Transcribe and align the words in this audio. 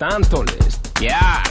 Dantónlist, 0.00 0.80
já 0.98 1.42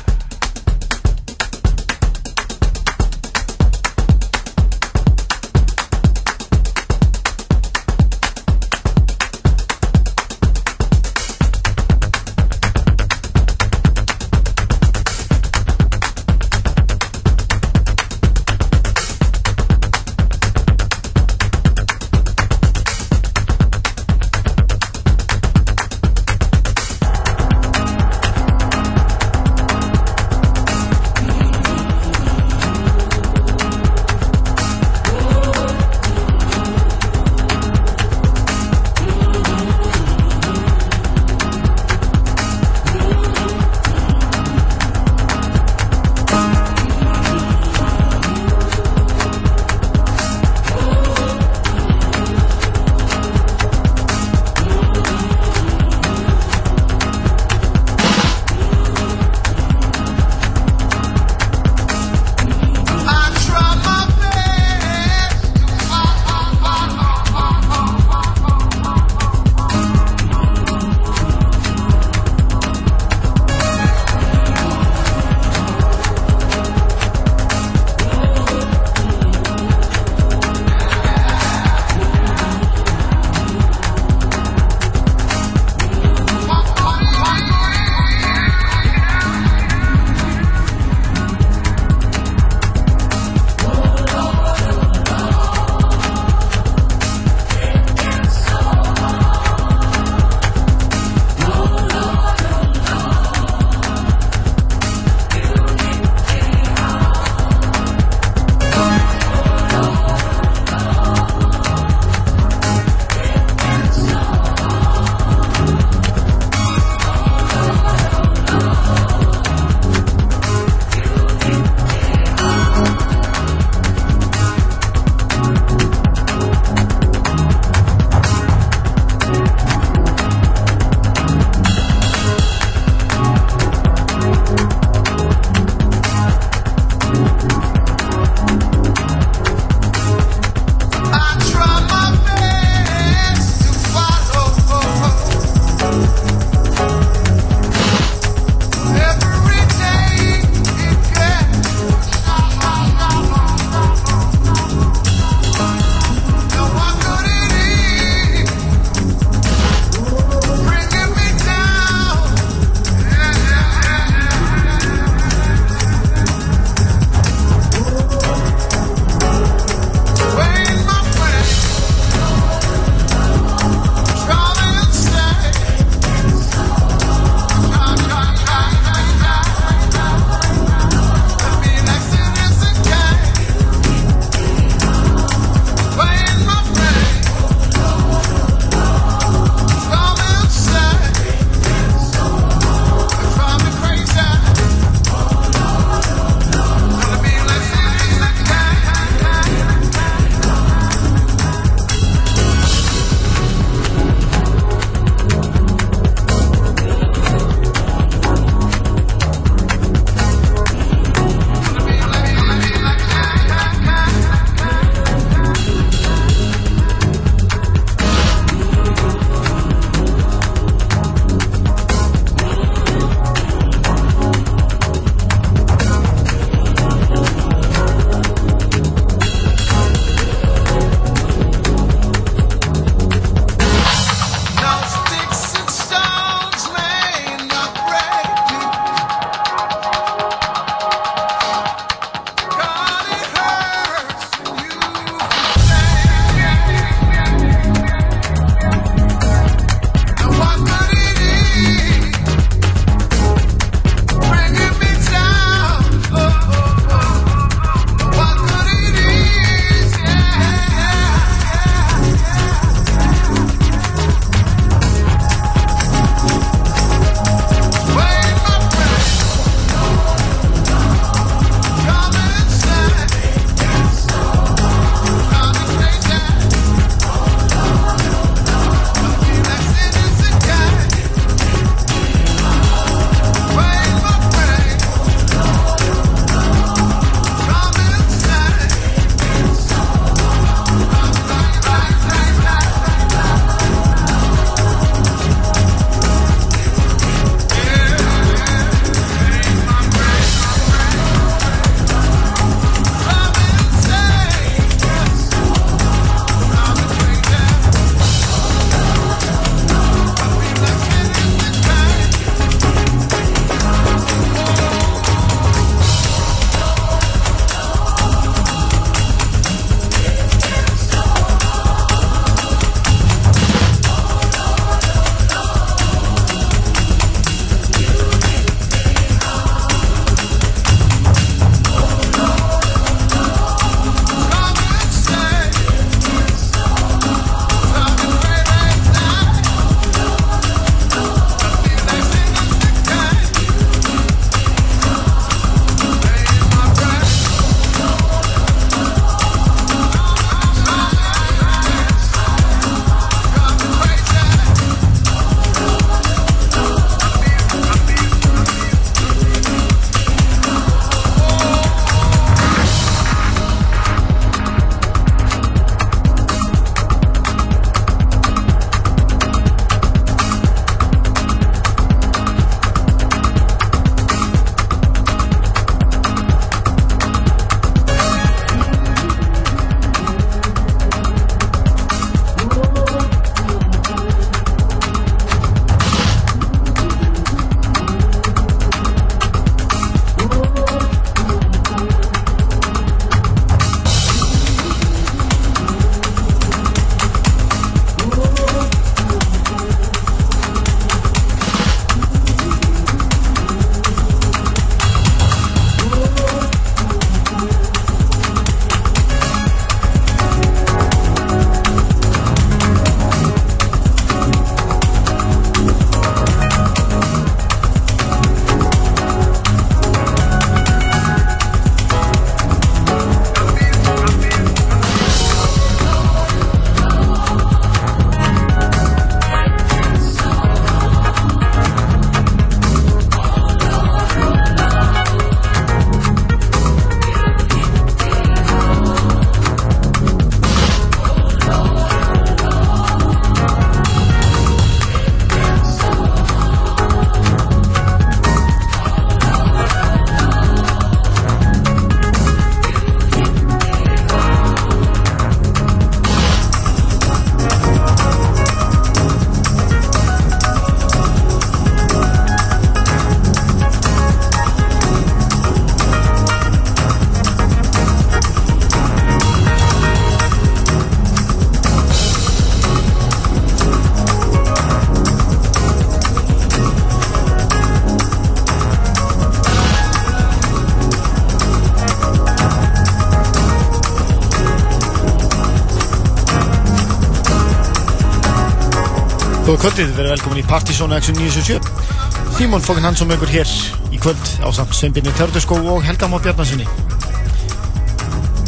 Góða 489.60 489.74
kvöldið, 489.74 489.90
verið 489.98 490.12
velkomin 490.14 490.38
í 490.40 490.44
Partizón 490.48 490.94
Action 490.96 491.18
977 491.20 492.38
Símón 492.38 492.62
Fókin 492.64 492.86
Hansson 492.88 493.10
ykkur 493.12 493.28
hér 493.34 493.50
í 493.92 493.98
kvöld 494.00 494.30
á 494.40 494.48
samt 494.56 494.72
Sveinbjörni 494.72 495.12
Törðurskó 495.18 495.58
og 495.74 495.82
Helga 495.84 496.08
Má 496.08 496.16
Bjarnarssoni 496.24 496.64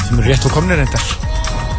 sem 0.06 0.22
eru 0.22 0.24
rétt 0.24 0.48
og 0.48 0.56
komnir 0.56 0.80
reyndar. 0.80 1.04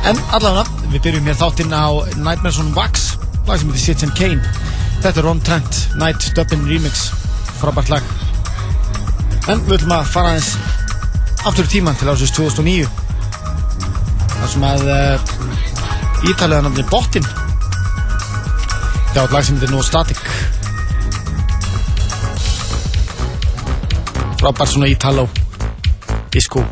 En 0.05 0.21
allavega, 0.37 0.67
við 0.93 1.07
byrjum 1.07 1.31
hér 1.31 1.39
þáttinn 1.41 1.73
á 1.73 1.89
Nightmares 2.21 2.61
on 2.61 2.75
Wax 2.77 3.07
lag 3.49 3.57
sem 3.57 3.73
heitir 3.73 3.85
Citizen 3.87 4.13
Kane. 4.19 4.53
Þetta 5.01 5.23
er 5.23 5.25
Ron 5.31 5.41
Trent, 5.41 5.81
Night 5.97 6.29
Dubbin 6.37 6.69
Remix. 6.69 7.09
Frábært 7.63 7.89
lag. 7.89 8.15
En 9.49 9.65
við 9.65 9.79
ætlum 9.79 9.97
að 9.97 10.11
fara 10.13 10.35
aðeins 10.35 10.59
aftur 11.49 11.71
í 11.71 11.79
tíman 11.79 11.97
til 11.97 12.13
ásins 12.13 12.37
2009 12.37 12.85
þar 14.37 14.53
sem 14.59 14.69
að 14.75 14.85
uh, 14.93 15.33
ítalega 16.29 16.69
nafni 16.69 16.85
Bottin 16.93 17.33
Já, 19.13 19.25
et 19.25 19.33
lag 19.33 19.45
sem 19.45 19.57
heitir 19.59 19.69
No 19.69 19.83
Static. 19.85 20.17
Frábært 24.41 24.71
svona 24.73 24.89
Italo 24.89 25.27
Disco. 26.33 26.65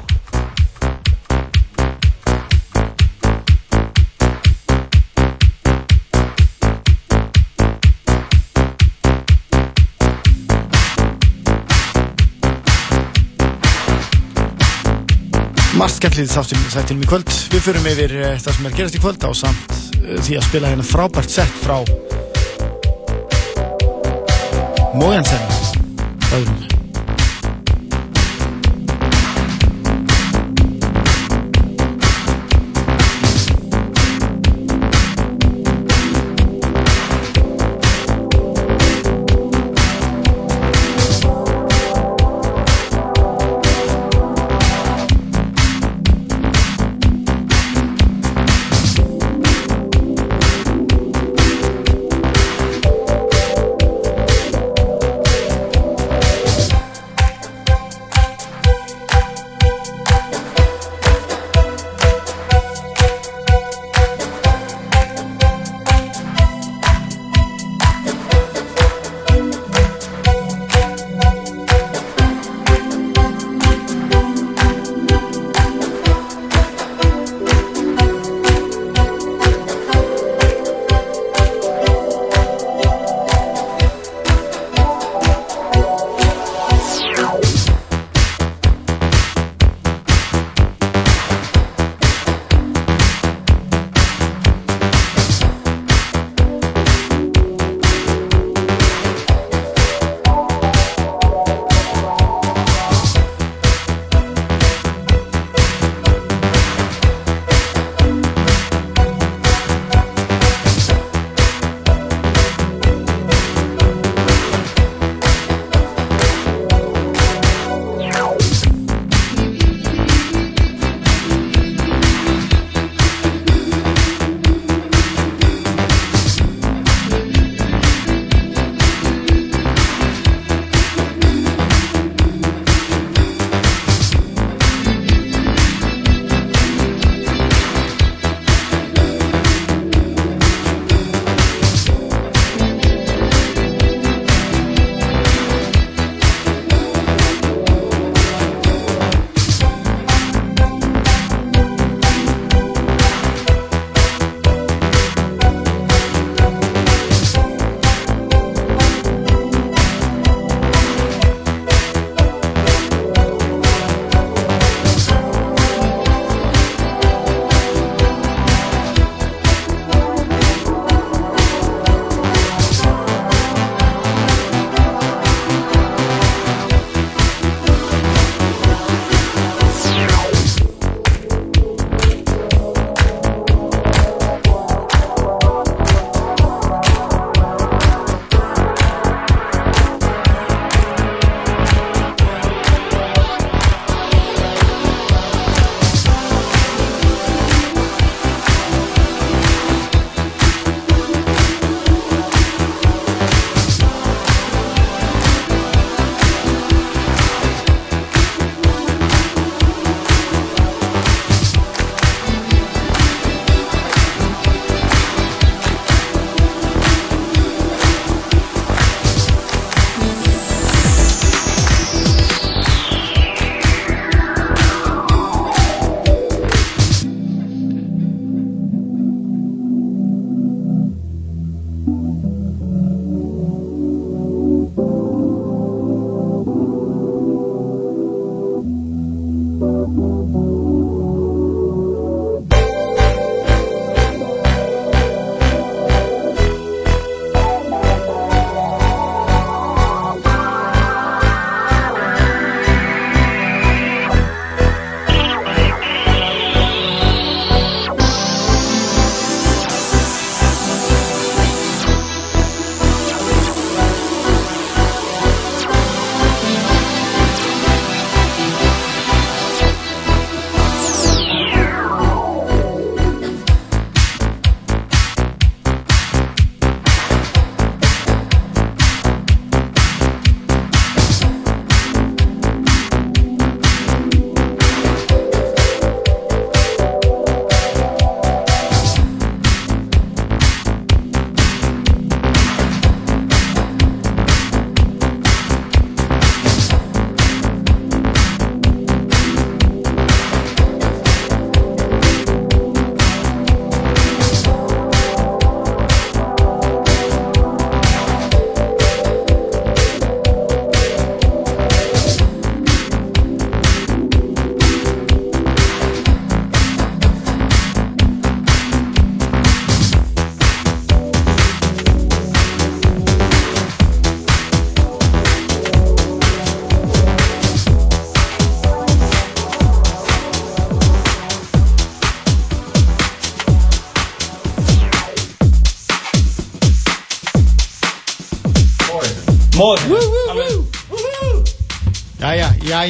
Margt 15.76 16.00
skemmtilegt 16.00 16.32
þáttum 16.32 17.04
í 17.04 17.08
kvöld. 17.08 17.28
Við 17.52 17.66
förum 17.68 17.90
yfir 17.92 18.16
uh, 18.16 18.30
það 18.40 18.56
sem 18.56 18.70
er 18.70 18.80
gerast 18.80 18.96
í 18.96 19.04
kvöld 19.04 19.28
á 19.28 19.30
samt 19.36 19.76
uh, 20.00 20.16
því 20.24 20.40
að 20.40 20.48
spila 20.48 20.72
hérna 20.72 20.88
frábært 20.88 21.36
sett 21.36 21.60
frá 21.60 21.84
Mójanse. 24.94 25.36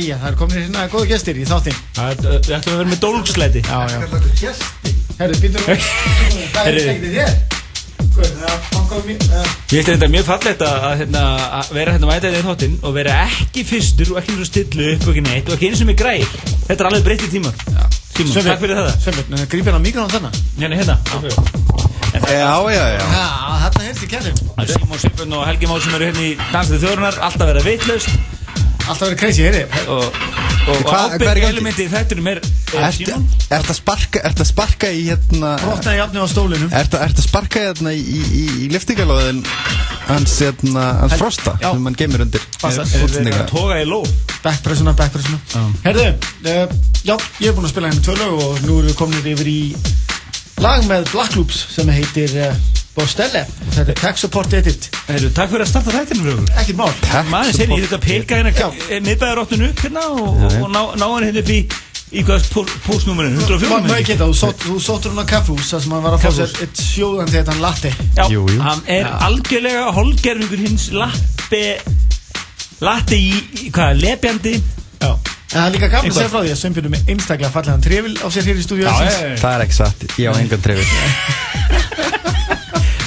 Jæja, 0.01 0.17
það 0.17 0.29
er 0.31 0.37
komin 0.41 0.57
hérna 0.65 0.85
góða 0.89 1.09
gestir 1.11 1.37
í 1.37 1.45
þáttinn. 1.49 1.77
Það- 1.97 2.21
Við 2.25 2.55
ætlum 2.57 2.75
að 2.75 2.79
vera 2.81 2.91
með 2.91 3.01
dólgslæti. 3.05 3.61
Já, 3.69 3.79
já. 3.91 3.99
Herru, 5.21 5.35
Það 5.41 6.67
er 6.67 6.73
Heyrðu. 6.73 6.93
ekki 6.95 7.11
þér? 7.13 7.33
Hvað, 8.11 8.31
það 8.41 8.55
fangar 8.73 9.03
mér 9.05 9.19
eh, 9.21 9.51
Ég 9.71 9.85
finnst 9.85 9.91
þetta 9.91 10.09
mjög 10.15 10.25
fallegt 10.27 10.63
að, 10.65 10.77
að, 10.89 10.95
hérna, 11.03 11.25
að 11.61 11.69
vera 11.77 11.93
hérna 11.95 12.09
mætað 12.09 12.37
í 12.39 12.41
þáttinn 12.47 12.79
og 12.89 12.95
vera 12.97 13.17
ekki 13.27 13.65
fyrstur 13.69 14.13
og 14.15 14.21
ekki 14.23 14.37
og 14.41 14.49
stillu 14.49 14.87
upp 14.95 15.05
og 15.05 15.13
ekki 15.13 15.25
neitt 15.27 15.51
og 15.51 15.55
ekki 15.59 15.69
eins 15.71 15.83
og 15.85 15.91
mig 15.91 15.99
græð 16.01 16.25
Þetta 16.67 16.79
er 16.81 16.89
alveg 16.91 17.05
breytt 17.07 17.27
í 17.27 17.31
tíma 17.37 17.53
Tíma, 18.17 18.35
takk 18.41 18.65
fyrir 18.65 18.81
það 18.81 18.91
Sveinbjörn, 19.05 19.47
grípir 19.53 19.77
hann 19.77 19.85
mikrofón 19.85 20.11
þarna. 20.17 20.33
Hérna, 20.59 20.81
hérna. 20.81 20.97
Já, 22.11 22.51
já, 22.73 22.85
já 22.97 23.07
þarna 23.63 23.87
heyrst 23.87 24.05
í 24.05 24.11
er 24.17 24.75
Simon 24.75 24.99
Sipun 25.05 25.39
og 25.39 25.47
Helgi 25.47 25.71
Már 25.71 25.85
sem 25.85 25.95
eru 26.01 26.09
hérna 26.11 26.27
í 26.27 26.35
Dansið 26.51 26.85
þjóðrunar 26.87 27.21
Alltaf 27.29 27.53
vera 27.53 27.63
vitlaust 27.69 28.09
Alltaf 28.91 29.07
verið 29.07 29.21
crazy, 29.21 29.45
heyri 29.47 29.61
og, 29.87 30.17
og, 30.67 30.81
og 30.81 30.89
er 30.91 31.15
ábyrg 31.15 31.45
elementi 31.47 31.85
í 31.87 31.91
þættinum 31.93 32.31
er, 32.33 32.41
er 32.75 33.61
að 33.61 33.75
sparka, 33.77 34.23
ert 34.27 34.43
að 34.43 34.49
sparka 34.49 34.91
í 34.91 35.05
hérna 35.07 35.53
Brotnaði 35.63 36.01
jafni 36.01 36.25
á 36.25 36.27
stólinum 36.33 36.75
Ertu 36.81 36.99
ert 36.99 37.23
að 37.23 37.29
sparka 37.29 37.63
hérna 37.69 37.95
í, 37.95 38.03
í, 38.03 38.47
í 38.65 38.71
liftingalóðin 38.75 39.45
hans 40.09 40.35
hérna 40.43 40.89
hans 41.05 41.15
frosta 41.21 41.55
Já. 41.63 41.71
sem 41.71 41.87
hann 41.87 41.99
geymir 41.99 42.25
undir. 42.27 42.43
Er 42.67 43.47
toga 43.51 43.79
í 43.79 43.87
lóf 43.87 44.11
Backpressuna, 44.43 44.95
backpressuna. 44.97 45.39
Herðu, 45.85 46.07
uh, 46.49 46.77
já, 47.05 47.15
ég 47.43 47.51
er 47.51 47.55
búinn 47.57 47.69
að 47.69 47.75
spila 47.75 47.91
hérna 47.93 48.07
tvö 48.07 48.17
lög 48.19 48.39
og 48.41 48.63
nú 48.65 48.79
erum 48.81 48.89
við 48.89 48.97
komin 48.99 49.33
yfir 49.35 49.51
í 49.53 49.61
lag 50.65 50.83
með 50.89 51.11
Black 51.13 51.37
Loops 51.37 51.61
sem 51.77 51.93
heitir 51.93 52.35
uh, 52.41 52.55
Bostelle. 52.97 53.45
Þetta 53.77 53.87
er 53.93 54.01
Tech 54.01 54.23
Support 54.23 54.57
Edit 54.57 54.90
Heru, 55.15 55.31
Takk 55.37 55.51
fyrir 55.53 55.65
að 55.67 55.71
starta 55.73 55.95
þættinu 55.97 56.23
fyrir 56.25 56.41
okkur 56.41 56.59
Ekkert 56.63 56.79
mál 56.81 57.53
sér 57.53 57.71
ég 57.77 57.85
þetta 57.87 58.01
peka 58.05 58.41
hérna 58.41 59.01
miðbæðaróttinu 59.07 59.71
upp 59.71 59.85
hérna 59.85 60.03
og, 60.11 60.45
og 60.63 60.69
ná, 60.75 60.81
ná 61.01 61.07
hann 61.11 61.27
hérna 61.29 61.43
upp 61.45 61.53
í 61.55 61.61
í 62.11 62.25
hvað 62.27 62.47
postnúmerinu, 62.83 63.39
104 63.47 63.81
Má 63.87 63.93
ég 64.01 64.09
geta, 64.09 64.27
þú 64.27 64.35
sótt- 64.35 64.65
þú 64.67 64.79
sóttur 64.83 65.13
hann 65.15 65.23
á 65.23 65.27
kaffhús 65.31 65.69
þar 65.71 65.83
sem 65.85 65.93
hann 65.95 66.03
var 66.03 66.17
að 66.17 66.25
fá 66.25 66.31
sér 66.41 66.55
eitt 66.65 66.81
sjóðandi 66.83 67.37
þetta 67.37 67.53
hann 67.55 67.63
latte. 67.63 67.93
Já, 68.19 68.25
Jú, 68.35 68.41
jú. 68.51 68.57
hann 68.67 68.81
er 68.91 69.07
algjörlega 69.29 69.85
holgerfingur 69.95 70.59
hins 70.65 70.89
lappi 70.91 71.63
latti 72.83 73.21
í, 73.29 73.39
í 73.63 73.71
hvað, 73.71 74.01
lepjandi. 74.03 74.57
Já. 75.05 75.13
En 75.15 75.55
það 75.55 75.63
er 75.69 75.73
líka 75.77 75.89
gaman 75.95 76.11
að 76.11 76.19
segja 76.19 76.33
frá 76.35 76.41
því 76.43 76.51
að 76.57 76.59
Sveinbjörnum 76.65 76.99
er 76.99 77.07
einstaklega 77.15 77.53
fallegan 77.55 77.87
trefil 77.87 78.13
á 78.23 78.27
sér 78.31 78.45
hér 78.51 78.59
í 78.59 78.67
stúdíu 78.67 78.91
Það 78.91 79.55
er 79.55 79.65
ekki 79.69 79.79
satt, 79.79 80.05
ég 80.19 80.31
á 80.31 80.33
engan 80.39 80.63
trefil 80.67 80.87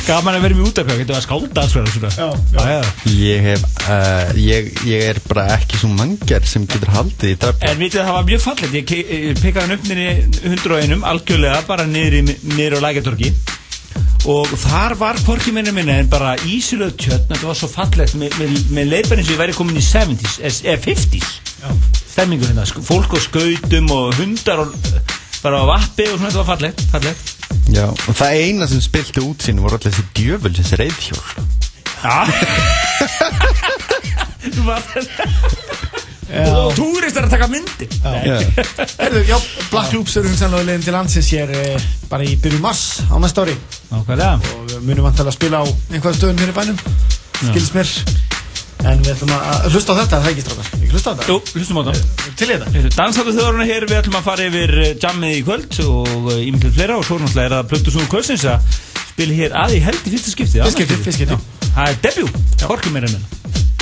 gaman 0.08 0.36
að 0.38 0.44
vera 0.46 0.58
með 0.60 0.68
útafjá, 0.70 0.98
getur 1.00 1.18
að 1.18 1.24
skálda 1.26 1.64
alls 1.64 1.74
fyrir 1.76 1.94
svona. 1.96 2.12
Já, 2.18 2.28
já, 2.54 2.68
já. 2.74 3.10
Ég 3.14 3.48
hef, 3.48 3.64
uh, 3.88 4.34
ég, 4.40 4.70
ég 4.90 5.06
er 5.14 5.20
bara 5.30 5.46
ekki 5.58 5.80
svo 5.82 5.90
mangjar 5.96 6.46
sem 6.50 6.68
getur 6.70 6.92
haldið 6.96 7.34
í 7.34 7.40
drafn 7.44 7.68
En 7.72 7.82
vitið 7.82 8.04
það 8.04 8.18
var 8.18 8.28
mjög 8.30 8.44
fallegt, 8.46 8.78
ég, 8.80 8.94
ég 9.14 9.42
pekaði 9.42 9.66
hann 9.66 9.76
upp 9.78 9.90
niður 9.90 10.04
í 10.04 10.54
101 10.54 11.06
algjörlega, 11.14 11.62
bara 11.70 11.88
niður, 11.90 12.18
í, 12.20 12.38
niður 12.56 12.78
á 12.80 12.86
lækjartorki 12.88 13.34
og 14.34 14.48
þar 14.56 14.94
var 14.98 15.18
hvorki 15.28 15.52
minni 15.54 15.74
minni 15.76 15.92
en 16.00 16.08
bara 16.10 16.34
ísilöð 16.48 16.94
tjötn, 16.96 17.26
þetta 17.34 17.50
var 17.50 17.58
svo 17.60 17.68
fallegt 17.70 18.16
með, 18.16 18.38
með, 18.40 18.54
með 18.78 18.88
leifar 18.94 19.20
eins 19.20 19.28
og 19.28 19.34
ég 19.36 19.42
væri 19.42 19.56
komin 19.58 19.78
í 19.82 19.84
70s 19.84 20.38
eða 20.64 20.78
50s 20.86 21.34
stemmingur 22.14 22.48
hérna, 22.54 22.64
sk- 22.70 22.82
fólk 22.88 23.14
á 23.14 23.20
skautum 23.26 23.92
og 23.94 24.16
hundar 24.22 24.64
og 24.64 24.74
bara 25.44 25.60
á 25.60 25.66
vappi 25.74 26.08
og 26.08 26.16
svona, 26.16 26.32
þetta 26.32 26.40
var 26.40 26.50
fallegt, 26.54 26.86
fallegt 26.94 27.33
Já, 27.74 27.88
og 27.90 28.14
það 28.14 28.36
eina 28.38 28.68
sem 28.70 28.82
spilti 28.84 29.24
út 29.24 29.42
sín 29.42 29.62
voru 29.64 29.80
allir 29.80 29.90
þessi 29.90 30.04
djöfulsins 30.18 30.74
reyðhjól 30.78 31.24
Já. 36.34 36.48
Og 36.50 36.74
túristar 36.74 37.28
að 37.28 37.34
taka 37.36 37.48
myndir. 37.52 37.92
Já. 38.02 38.40
Herðu, 38.98 39.22
já, 39.28 39.36
Black 39.70 39.94
Loops 39.94 40.16
eru 40.18 40.32
hugsanlega 40.32 40.66
leiðin 40.66 40.86
til 40.88 40.96
landsins 40.96 41.30
hér 41.36 41.54
eh, 41.54 41.88
bara 42.10 42.26
í 42.26 42.34
byrju 42.42 42.62
mars 42.64 43.04
á 43.06 43.16
næsta 43.22 43.46
ári. 43.46 43.54
Nákvæmlega. 43.92 44.34
Og 44.56 44.64
við 44.72 44.88
munum 44.88 45.10
vantilega 45.10 45.30
að 45.30 45.38
spila 45.38 45.62
á 45.62 45.66
einhverja 45.94 46.18
stöðum 46.18 46.42
hér 46.42 46.54
í 46.54 46.58
bænum. 46.58 46.78
Skilst 47.44 47.78
mér 47.78 47.94
en 48.84 49.04
við 49.04 49.12
ætlum 49.14 49.34
að 49.36 49.68
hlusta 49.72 49.94
á 49.94 50.00
þetta, 50.02 50.20
það 50.20 50.28
er 50.28 50.34
ekki 50.34 50.44
strákar? 50.46 50.72
Ekki 50.78 50.92
hlusta 50.94 51.10
á 51.10 51.14
þetta, 51.14 51.28
Jú, 51.30 51.38
hlustum 51.58 51.80
á 51.80 51.84
það 51.88 52.02
til 52.40 52.48
í 52.48 52.58
þetta. 52.58 52.94
Dansáttu 52.98 53.36
þjóðurinn 53.38 53.70
hér, 53.70 53.88
við 53.90 54.00
ætlum 54.02 54.18
að 54.20 54.28
fara 54.28 54.48
yfir 54.50 54.74
eh, 54.84 54.96
jammið 55.04 55.38
í 55.38 55.44
kvöld 55.48 55.80
og 55.88 56.32
ímyndið 56.38 56.76
fleira 56.78 56.98
og 57.00 57.08
svo 57.08 57.20
náttúrulega 57.22 57.48
er 57.50 57.56
það 57.58 57.70
plöttu 57.74 57.96
svo 57.96 58.08
kvöldsins 58.12 58.48
að 58.54 58.82
spila 59.14 59.40
hér 59.40 59.56
að 59.64 59.78
í 59.78 59.84
held 59.88 60.02
í 60.04 60.16
fyrsta 60.16 60.34
skipti 60.36 60.60
Fyrsta 60.60 60.76
skipti, 60.78 61.00
fyrsta 61.08 61.20
skipti. 61.22 61.70
Það 61.74 61.94
er 61.94 62.02
debut, 62.08 62.60
hvorki 62.68 62.94
meira 62.94 63.12
en 63.12 63.73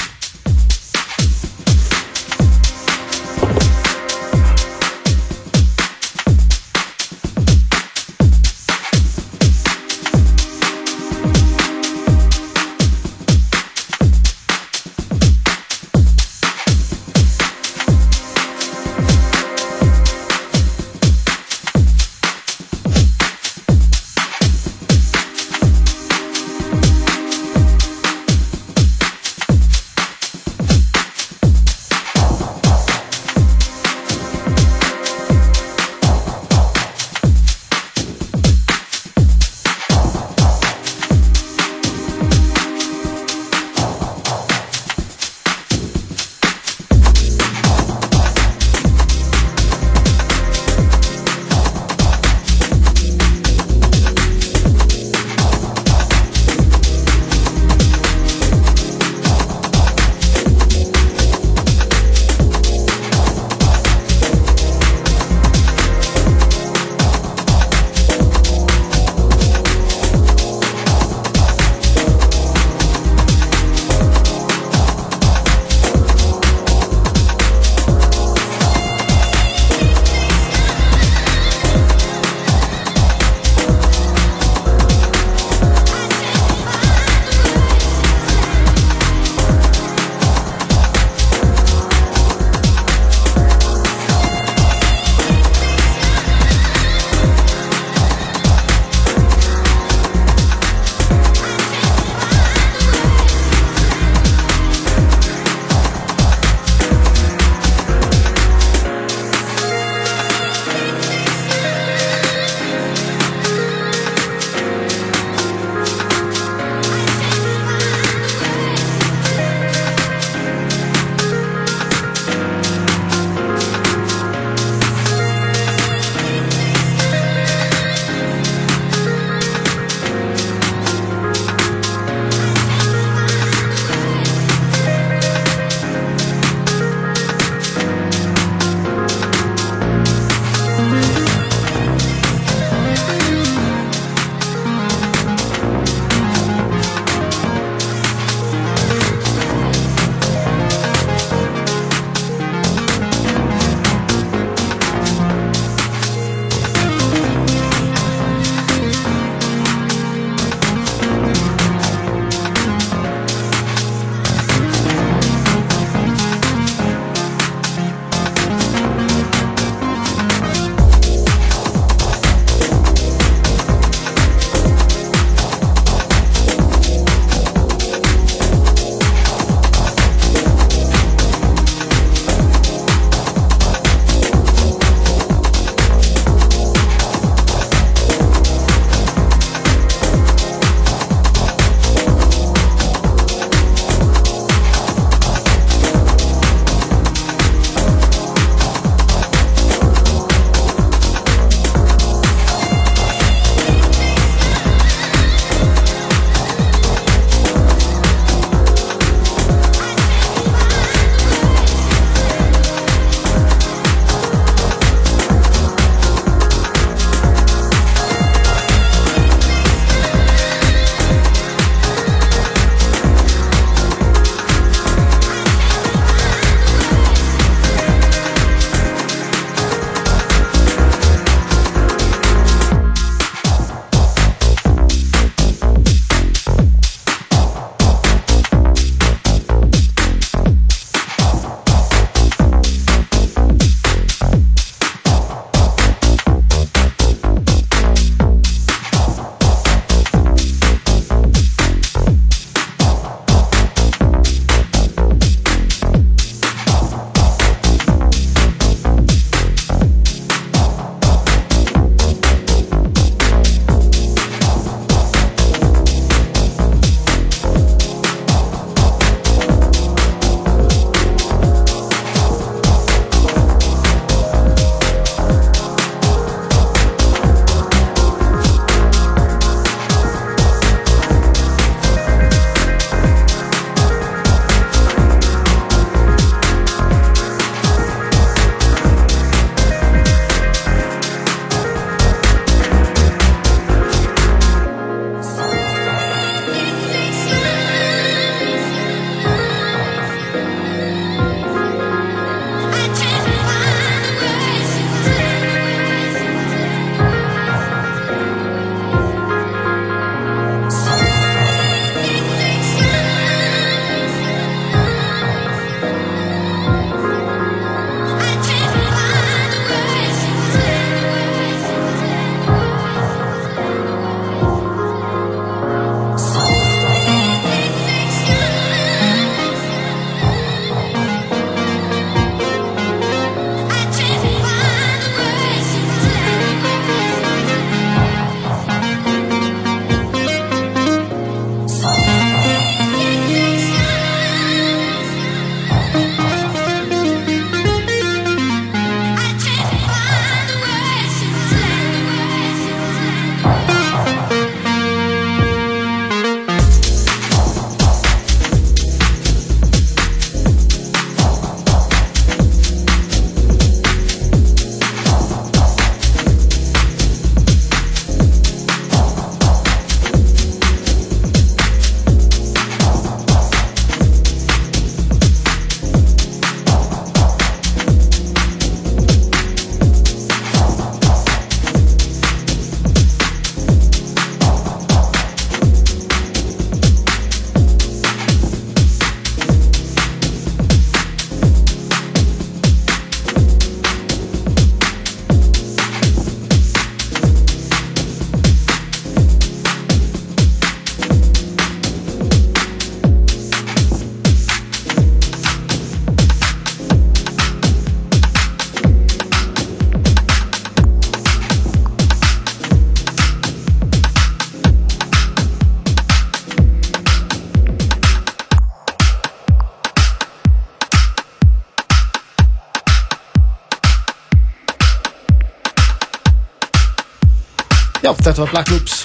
Já, 428.12 428.18
þetta 428.26 428.42
var 428.42 428.50
Black 428.52 428.70
Loops. 428.74 428.96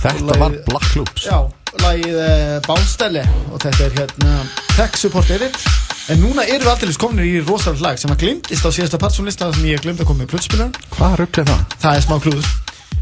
Þetta 0.00 0.36
var 0.40 0.54
Black 0.64 0.94
Loops. 0.96 1.24
Já, 1.26 1.36
lagið 1.82 2.14
uh, 2.16 2.54
Bánstæli 2.64 3.24
og 3.52 3.58
þetta 3.60 3.82
er 3.84 3.96
hérna 3.98 4.36
Tech 4.72 4.96
Support 4.96 5.32
Edit. 5.34 5.58
En 6.08 6.22
núna 6.22 6.46
erum 6.46 6.64
við 6.64 6.70
aldrei 6.72 6.94
kominir 7.02 7.28
í 7.28 7.42
rosalega 7.44 7.84
lag 7.84 8.00
sem 8.00 8.14
að 8.14 8.22
glimtist 8.24 8.64
á 8.64 8.72
síðasta 8.72 9.00
partsónlista 9.02 9.50
sem 9.52 9.66
ég 9.68 9.84
glimti 9.84 10.06
að 10.06 10.08
koma 10.08 10.24
með 10.24 10.32
plötspilar 10.32 10.72
Hvað 10.96 11.18
rugglir 11.20 11.46
það? 11.50 11.76
Það 11.84 11.98
er 11.98 12.06
smá 12.06 12.16
klúður. 12.24 12.48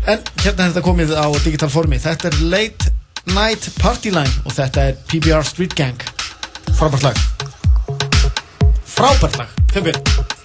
En 0.00 0.26
hérna 0.42 0.66
er 0.66 0.74
þetta 0.74 0.84
komið 0.88 1.14
á 1.14 1.26
digital 1.46 1.70
formi. 1.76 2.02
Þetta 2.02 2.32
er 2.32 2.40
Late 2.56 2.92
Night 3.30 3.70
Party 3.78 4.10
Line 4.10 4.34
og 4.42 4.58
þetta 4.58 4.90
er 4.90 4.98
PBR 5.06 5.46
Street 5.46 5.78
Gang. 5.78 6.02
Frábært 6.74 7.06
lag. 7.06 7.24
Frábært 8.98 9.38
lag. 9.44 9.56
Fjömbjörn 9.70 10.39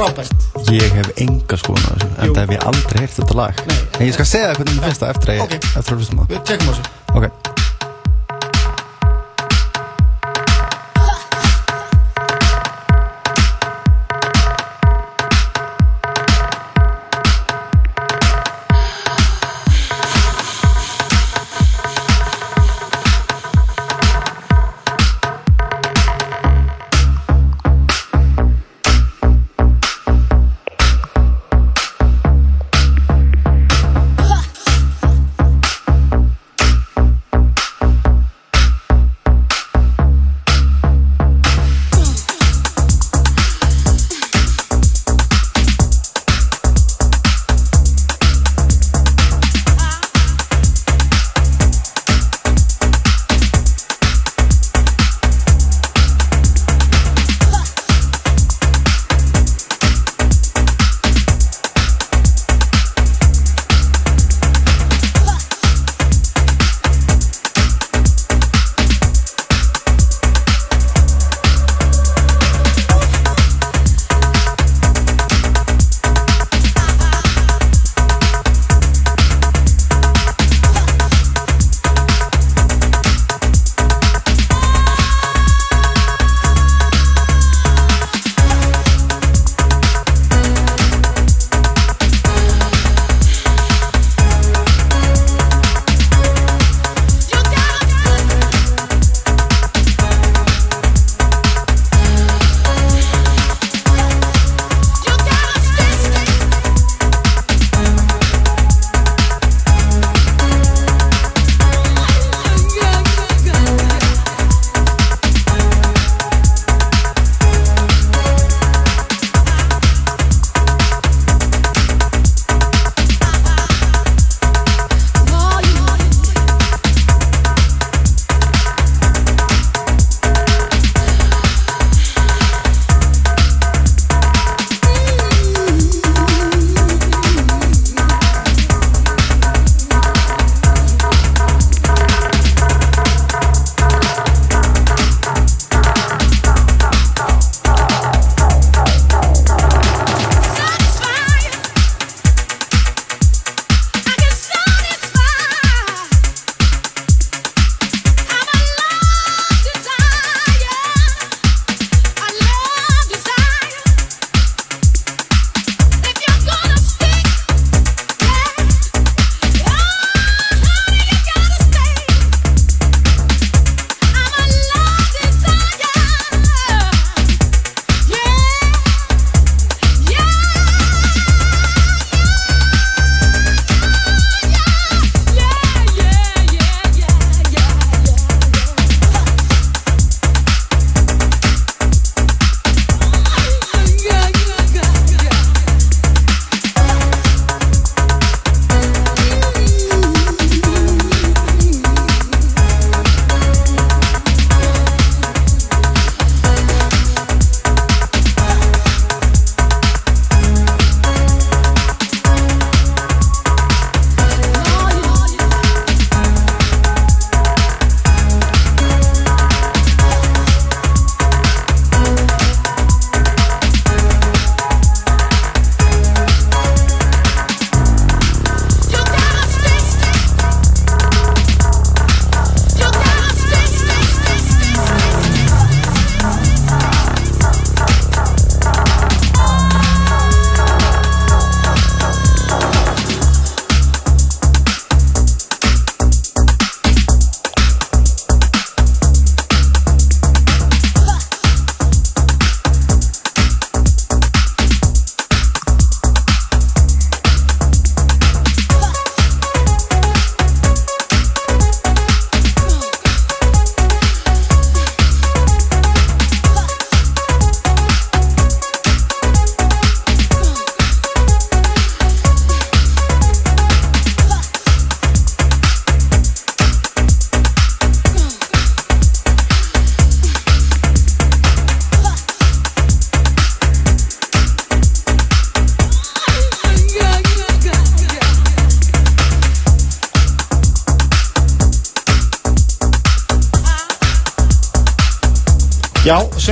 Frábært 0.00 0.70
Ég 0.72 0.96
hef 0.96 1.10
enga 1.20 1.60
skoðun 1.60 1.84
á 1.84 1.92
þessu 1.92 2.10
En 2.24 2.32
það 2.32 2.42
hef 2.42 2.54
ég 2.56 2.66
aldrei 2.72 3.02
heyrt 3.04 3.16
þetta 3.18 3.36
lag. 3.36 3.62
Nei. 3.68 3.78
En 3.98 4.06
ég 4.08 4.16
skal 4.16 4.28
segja 4.32 4.50
það 4.50 4.60
hvernig 4.62 4.78
mér 4.78 4.88
finnst 4.88 5.04
það 5.04 5.14
eftir 5.16 5.32
að 5.34 5.40
ég 5.40 5.46
Ok. 5.46 5.56
Eftir 5.70 5.92
að 5.92 6.00
hlustum 6.00 6.20
á 6.20 6.24
Við 6.30 6.44
tekum 6.54 6.70
á 6.70 6.72
þessu. 6.72 6.92
Það 7.10 7.20
Ok 7.20 7.59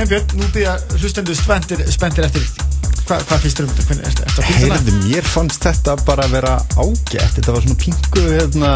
Já, 0.09 0.17
Sveinbjörn, 0.17 0.39
nú 0.41 0.47
byrja 0.49 0.71
hlustendur 0.97 1.35
spenntir, 1.37 1.81
spenntir 1.93 2.25
eftir 2.25 2.41
Hva, 3.05 3.19
Hvað 3.29 3.43
finnst 3.43 3.59
þér 3.59 3.67
um 3.67 3.73
þetta? 3.77 4.25
Er? 4.41 4.47
Heyrðu, 4.57 4.93
mér 5.03 5.27
fannst 5.29 5.61
þetta 5.61 5.93
bara 6.01 6.25
að 6.25 6.33
vera 6.33 6.53
ágætt. 6.81 7.35
Þetta 7.35 7.53
var 7.53 7.65
svona 7.65 7.77
pingu 7.83 8.23
hérna 8.25 8.71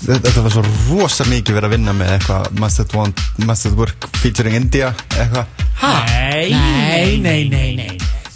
Þetta 0.00 0.42
var 0.42 0.54
svo 0.56 0.64
rosa 0.88 1.28
mikið 1.30 1.58
verið 1.60 1.68
að 1.68 1.74
vinna 1.76 1.94
með 1.94 2.12
eitthvað 2.16 2.50
Must 2.58 2.82
at, 2.82 2.96
want, 2.98 3.22
must 3.46 3.70
at 3.70 3.78
Work 3.78 4.10
featuring 4.18 4.58
India 4.58 4.90
eitthvað. 5.14 5.46
Nei, 6.10 6.50
nei, 6.50 7.18
nei, 7.22 7.40
nei, 7.54 7.68
nei 7.78 7.79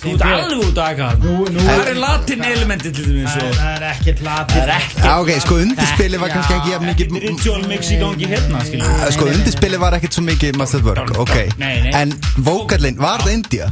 Þú 0.04 0.12
ert 0.14 0.24
alveg 0.28 0.64
út 0.68 0.80
að 0.84 1.24
nú- 1.54 1.64
Það 1.64 1.88
er 1.90 1.98
latin 2.02 2.44
elementi 2.44 2.90
til 2.92 3.04
dæmis 3.08 3.36
og 3.40 3.54
Það 3.56 3.70
er 3.74 3.84
ekkert 3.90 4.20
latið 4.26 4.54
Það 4.54 4.68
er 4.68 4.72
ekki 4.78 5.04
Já, 5.04 5.12
ok, 5.22 5.30
sko 5.44 5.58
undirspili 5.64 6.20
var 6.20 6.32
kannski 6.34 6.56
ekki 6.58 6.74
jafn 6.74 6.88
mikið 6.90 7.16
Ritual 7.24 7.62
mix 7.70 7.90
í 7.94 8.00
gangi 8.02 8.28
hérna, 8.34 8.62
Uh, 8.74 9.06
Sko 9.14 9.28
undirspili 9.30 9.78
var 9.80 9.96
ekkert 9.98 10.12
svo 10.18 10.24
mikið 10.26 10.58
Must 10.60 10.74
at 10.78 10.84
Work, 10.84 11.14
ok. 11.18 11.34
En 11.94 12.12
vókallinn, 12.44 12.98
var 13.00 13.24
það 13.24 13.32
India? 13.38 13.70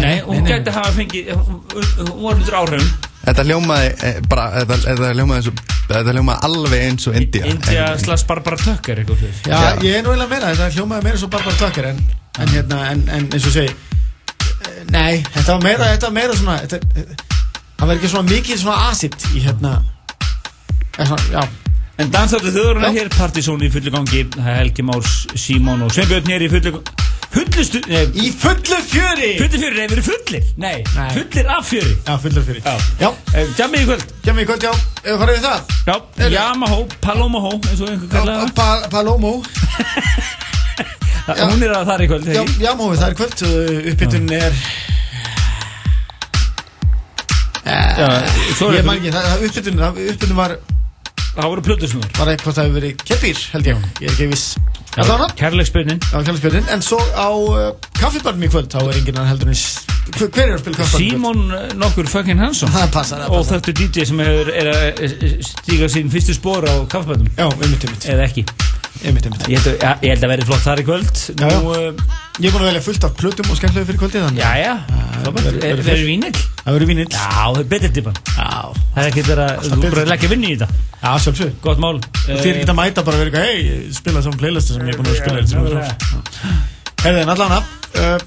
Nei, 0.00 0.20
hún 0.26 0.46
gæti 0.48 0.72
hafa 0.72 0.92
fengið 0.96 1.32
Hún 1.36 2.22
var 2.22 2.34
undir 2.34 2.54
áhrifum. 2.62 2.90
Þetta 3.26 3.42
hljómaði 3.42 3.86
eh, 4.06 4.18
bara, 4.30 4.44
þetta, 4.60 4.76
þetta 4.86 5.08
hljómaði 5.16 5.40
eins 5.40 5.48
og 5.50 5.64
Þetta 5.86 6.12
hljómaði 6.14 6.46
alveg 6.46 6.84
eins 6.88 7.06
og 7.10 7.16
India. 7.18 7.44
India 7.50 7.86
slags 7.98 8.24
Barbara 8.26 8.56
Tucker. 8.58 9.00
Já, 9.02 9.50
Já. 9.50 9.76
ég 9.82 9.98
er 9.98 10.02
nú 10.06 10.12
eiginlega 10.14 10.30
meira, 10.30 10.52
þetta 10.54 10.68
hljómaði 10.76 11.04
meira 11.08 11.18
svo 11.20 11.28
Barbara 11.30 11.56
Tucker 11.60 11.88
en, 11.92 12.00
en 12.38 12.48
hérna, 12.54 12.80
en, 12.92 13.02
en 13.08 13.28
eins 13.32 13.46
og 13.46 13.54
segi 13.54 13.74
Nei, 15.06 15.20
þetta 15.36 15.54
var 15.54 15.62
meira, 15.68 15.90
þetta 15.94 16.08
var 16.10 16.16
meira 16.18 16.34
svona 16.40 16.58
þetta, 16.66 16.80
Það 17.76 17.86
var 17.90 17.94
ekki 18.00 18.08
svona 18.10 18.30
mikið 18.32 18.60
svona 18.64 18.90
acid 18.90 19.16
í 19.36 19.42
hérna 19.46 19.72
eða 20.98 21.06
svona, 21.12 21.26
Já, 21.36 21.46
En 21.96 22.10
dansáttu 22.12 22.50
þjóðurinn 22.52 22.84
Já. 22.90 22.92
hér 22.98 23.08
Partizón 23.14 23.62
í 23.64 23.70
fullu 23.72 23.92
gangi 23.94 24.24
Það 24.34 24.48
er 24.52 24.58
Helgi 24.60 24.84
Márs, 24.84 25.12
Símón 25.40 25.84
og 25.86 25.94
Sveinbjörn 25.96 26.28
hér 26.34 26.44
í 26.44 26.50
fullu 26.52 26.80
Fullustu 27.36 27.80
í 28.16 28.26
fullu 28.32 28.76
fjöri! 28.88 29.30
Fullu 29.36 29.58
fjöri, 29.60 29.76
nei, 29.76 29.86
við 29.90 29.96
erum 29.96 30.04
fullir. 30.06 30.44
Nei, 30.62 30.76
Nei. 30.94 31.08
fullir 31.12 31.48
af 31.52 31.66
fjöri. 31.68 31.90
Já, 32.06 32.14
fullu 32.22 32.42
fjöri. 32.46 32.62
Já. 32.64 32.76
Já, 33.02 33.10
Eh, 33.36 33.50
Jammið 33.58 33.82
í 33.82 33.88
kvöld. 33.90 34.04
Kemur 34.24 34.44
í 34.44 34.46
kvöld, 34.48 34.62
já, 34.64 34.70
ef 34.72 35.10
við 35.10 35.18
farið 35.20 35.36
við 35.36 35.44
það? 35.44 35.74
Já, 35.90 35.96
Heyrðu. 36.16 36.36
Yamaha, 36.36 36.78
Paloma 37.04 37.42
eins 37.58 37.80
og 37.82 37.90
einhver 37.90 38.08
kallaði 38.14 38.54
Pa- 38.54 38.68
Pa- 38.80 38.88
Palomo. 38.94 39.34
Það 41.26 41.40
Hún 41.50 41.62
er 41.66 41.72
að 41.74 41.88
þar 41.90 42.02
í 42.04 42.08
kvöld, 42.12 42.26
Já, 42.30 42.40
hegi 42.46 42.62
já, 42.62 42.72
móið, 42.78 43.00
það 43.02 43.08
er 43.10 43.16
kvöld. 43.18 43.40
Uppbytun 43.92 44.28
er 44.36 44.58
Ég 47.96 48.80
er 48.80 48.84
man 48.86 48.98
ekki, 49.00 49.12
það, 49.14 50.00
uppbytun 50.12 50.36
var, 50.36 50.56
Það 51.36 51.50
voru 51.52 51.62
plötusnúður 51.66 52.12
var 52.16 52.28
eitthvað 52.32 52.54
það 52.56 52.64
hefur 52.66 52.76
verið 52.78 53.02
keppir, 53.08 53.40
held 53.52 53.66
ég. 53.68 53.80
Ég 54.00 54.06
er 54.08 54.12
ekki 54.14 54.28
viss. 54.30 54.44
Á 54.96 56.18
kjálfspjörnin 56.24 56.70
En 56.72 56.80
svo 56.80 56.96
á 57.12 57.28
uh, 57.28 57.66
kaffibarnum 58.00 58.46
í 58.46 58.48
kvöld 58.48 58.70
Þá 58.72 58.78
er 58.86 58.96
enginn 58.96 59.18
annar 59.18 59.28
heldur 59.34 59.50
en 59.52 59.58
s- 59.58 59.82
Hver 60.16 60.46
er 60.46 60.54
að 60.54 60.62
spila 60.62 60.78
kaffibarnum? 60.78 61.10
Símon 61.10 61.42
eh, 61.58 61.74
nokkur 61.76 62.08
fucking 62.08 62.40
Hansson 62.40 62.72
Það 62.72 62.86
passar, 62.94 63.26
Og 63.28 63.42
passar. 63.42 63.60
þöttu 63.60 63.74
DJ 63.82 64.06
sem 64.08 64.22
er 64.24 64.70
að 64.72 65.02
stíga 65.50 65.90
sín 65.92 66.08
fyrstu 66.14 66.38
spór 66.38 66.64
á 66.64 66.74
kaffabætum 66.88 67.28
Já, 67.36 67.44
einmitt, 67.50 67.84
einmitt, 67.84 68.08
Eða 68.14 68.24
ekki 68.30 68.46
einmitt, 69.04 69.26
einmitt. 69.28 69.44
Ég 69.50 69.60
held 69.66 69.82
að, 69.84 70.04
ég 70.06 70.12
held 70.14 70.24
að 70.26 70.30
verði 70.32 70.46
flott 70.48 70.62
þar 70.64 70.80
í 70.80 70.84
kvöld. 70.86 71.20
Já, 71.36 71.46
já. 71.50 71.58
Nú, 71.60 71.74
uh, 71.74 72.14
Ég 72.36 72.50
er 72.50 72.52
búin 72.52 72.64
að 72.66 72.68
velja 72.68 72.82
fullt 72.84 73.04
af 73.06 73.12
plötum 73.16 73.46
og 73.48 73.56
skemmtilegu 73.56 73.86
fyrir 73.88 73.98
kvöldið 74.02 74.24
þannig 74.26 74.40
já, 74.42 74.50
já. 74.60 74.72
Frábært. 75.22 75.46
verður- 75.46 75.62
verður 75.62 75.86
Verður 75.86 76.08
vínill. 76.10 76.40
Það 76.66 76.74
verður 76.76 76.90
vínill. 76.90 77.06
Já, 77.14 77.20
það 77.46 77.60
er 77.62 77.68
betur 77.70 77.92
tippan 77.96 78.18
Já, 78.26 78.48
Það 78.92 79.00
er 79.00 79.08
ekki 79.10 79.24
þeirra, 79.28 79.46
þú 79.56 79.70
betur. 79.76 79.94
bara 79.94 80.02
að 80.04 80.10
leggja 80.12 80.28
vinni 80.32 80.50
í 80.50 80.56
þetta. 80.60 80.68
Já 81.00 81.10
sjálfsög 81.24 81.54
Gott 81.64 81.78
mál. 81.80 82.00
Þið 82.26 82.46
er 82.50 82.58
ekki 82.60 82.68
að 82.68 82.76
mæta 82.76 83.04
bara 83.06 83.16
að 83.16 83.22
vera 83.24 83.30
eitthvað 83.30 83.46
Hei, 83.46 83.92
spila 83.96 84.22
saman 84.26 84.38
playlistu 84.42 84.74
sem 84.76 84.82
ég 84.84 84.92
er 84.92 85.00
búin 85.00 85.08
að 85.08 85.16
spila 85.16 85.38
Já, 85.40 85.46
hérna 85.56 85.96
Herðið, 87.06 87.22
en 87.22 87.32
allan 87.36 87.52
uh, 87.56 88.18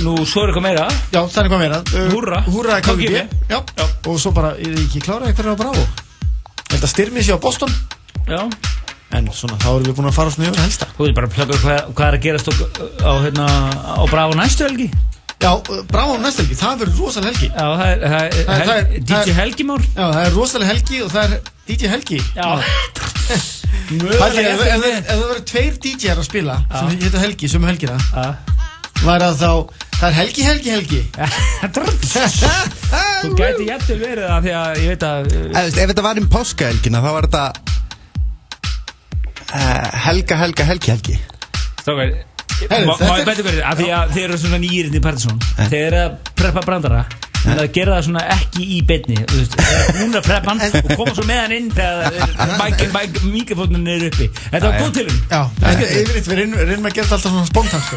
Nú, 0.00 0.16
svo 0.24 0.46
er 0.46 0.48
eitthvað 0.54 0.64
meira. 0.64 0.88
Já, 1.12 1.20
það 1.28 1.36
er 1.42 1.44
eitthvað 1.44 1.60
meira. 1.66 1.80
Uh, 1.92 2.08
Húrra. 2.14 2.38
Húrra 2.48 2.76
er 2.80 2.84
KGB 2.88 3.04
KGB. 3.04 3.40
Já. 3.52 3.58
Já. 3.76 3.86
Og 4.08 4.20
svo 4.22 4.32
bara, 4.32 4.54
er 4.56 4.72
þið 4.72 4.84
ekki 4.86 5.02
klára 5.04 5.28
eitthvað 5.28 5.52
á 5.52 5.60
Bravo? 5.60 5.82
Ég 5.84 6.76
held 6.78 6.86
að 6.88 6.92
styrmi 6.94 7.20
sér 7.26 7.36
á 7.36 7.44
Boston. 7.44 7.74
Já 8.30 8.46
En 9.18 9.26
svona, 9.34 9.56
þá 9.58 9.68
erum 9.74 9.86
við 9.90 9.96
búin 9.98 10.06
að 10.10 10.14
fara 10.20 10.30
svona 10.30 10.48
yfir 10.52 10.60
helsta 10.62 10.86
Þú 10.96 11.06
veit 11.08 11.14
bara 11.16 11.26
að 11.26 11.32
plaka 11.34 11.56
hvað, 11.64 11.78
hvað 11.98 12.06
er 12.06 12.16
að 12.18 12.26
gerast 12.26 12.46
á, 12.46 12.52
á, 13.02 13.12
hérna, 13.24 13.46
á 13.98 14.02
Bravo 14.10 14.36
næstu 14.38 14.62
helgi? 14.68 14.86
Já, 15.40 15.50
Bravo 15.90 16.18
næsta 16.20 16.44
helgi, 16.44 16.56
það 16.60 16.82
verður 16.84 16.98
rosalega 17.00 17.32
helgi. 17.32 17.48
Já, 17.50 17.66
það 17.80 17.88
er, 17.90 17.98
það 18.04 18.22
er, 18.22 18.32
Það 18.50 18.60
er- 18.60 18.76
er- 18.76 19.04
DJ 19.10 19.18
er- 19.32 19.38
Helgi 19.40 19.64
Már 19.70 19.82
Já, 19.88 20.04
það 20.04 20.20
er 20.28 20.34
rosalega 20.36 20.70
helgi 20.74 21.02
og 21.06 21.10
það 21.14 21.24
er 21.24 21.50
DJ 21.70 21.90
Helgi. 21.94 22.20
Já. 22.36 22.48
Mögulega 23.90 24.40
ef, 24.54 24.60
ef, 24.60 24.84
ef, 24.84 25.06
það 25.08 25.22
verður 25.24 25.44
tveir 25.50 25.78
DJ-ar 25.82 26.20
að 26.22 26.26
spila 26.28 26.56
sem 26.70 26.90
heita 27.02 27.22
Helgi, 27.24 27.48
sem 27.50 27.64
helgina 27.66 27.96
Já. 28.14 28.26
var 29.02 29.24
að 29.26 29.40
þá, 29.40 29.50
það 29.96 30.06
er 30.10 30.16
Helgi, 30.20 30.42
Helgi, 30.46 30.70
Helgi. 30.76 31.00
Þú 33.20 33.32
gæti 33.38 33.66
jættul 33.68 33.98
verið 34.00 34.24
það 34.30 34.46
því 34.46 34.52
að 34.60 34.78
ég 34.80 34.92
veit 34.94 35.04
að 35.06 35.34
Ef 35.60 35.74
þetta 35.90 36.04
var 36.06 36.20
um 36.20 36.28
páskahelgina 36.32 37.02
þá 37.04 37.10
var 37.16 37.28
þetta 37.28 37.44
Helga, 39.50 40.36
Helga, 40.44 40.64
Helgi, 40.64 40.90
Helgi. 40.94 41.16
Strákar 41.80 42.12
Má 42.60 42.92
er- 43.00 43.20
ég 43.22 43.24
betur 43.24 43.46
verið 43.46 43.62
að 43.64 43.78
því 43.80 43.88
að 43.96 44.10
þeir 44.14 44.24
eru 44.28 44.36
svona 44.38 44.58
nýrinn 44.60 44.96
í 44.98 45.00
Partiðsson 45.00 45.38
Þeir 45.70 45.80
eru 45.86 46.00
að 46.04 46.16
preppa 46.36 46.60
brandara. 46.66 47.04
En 47.48 47.56
að 47.56 47.70
gera 47.72 47.94
það 47.96 48.02
svona 48.04 48.24
ekki 48.34 48.66
í 48.76 48.80
beinni 48.84 49.16
Þú 49.16 49.38
veist, 49.38 49.54
þeir 49.56 50.02
eru 50.02 50.18
að 50.20 50.26
preppa 50.26 50.50
hann 50.50 50.60
og 50.82 50.90
koma 51.00 51.14
svo 51.16 51.24
með 51.24 51.40
hann 51.40 51.54
inn 51.56 51.70
Þegar 51.72 53.22
mikrofónin 53.32 53.88
er 53.88 54.04
uppi. 54.10 54.28
Þetta 54.52 54.60
var 54.66 54.76
góð 54.76 54.92
til 54.98 55.06
hún 55.08 55.16
yfirleitt 55.72 56.28
við 56.28 56.42
reynum, 56.42 56.84
að 56.84 56.94
gera 56.98 57.08
þetta 57.08 57.16
alltaf 57.16 57.32
svona 57.32 57.48
spontant 57.48 57.88
sko. 57.88 57.96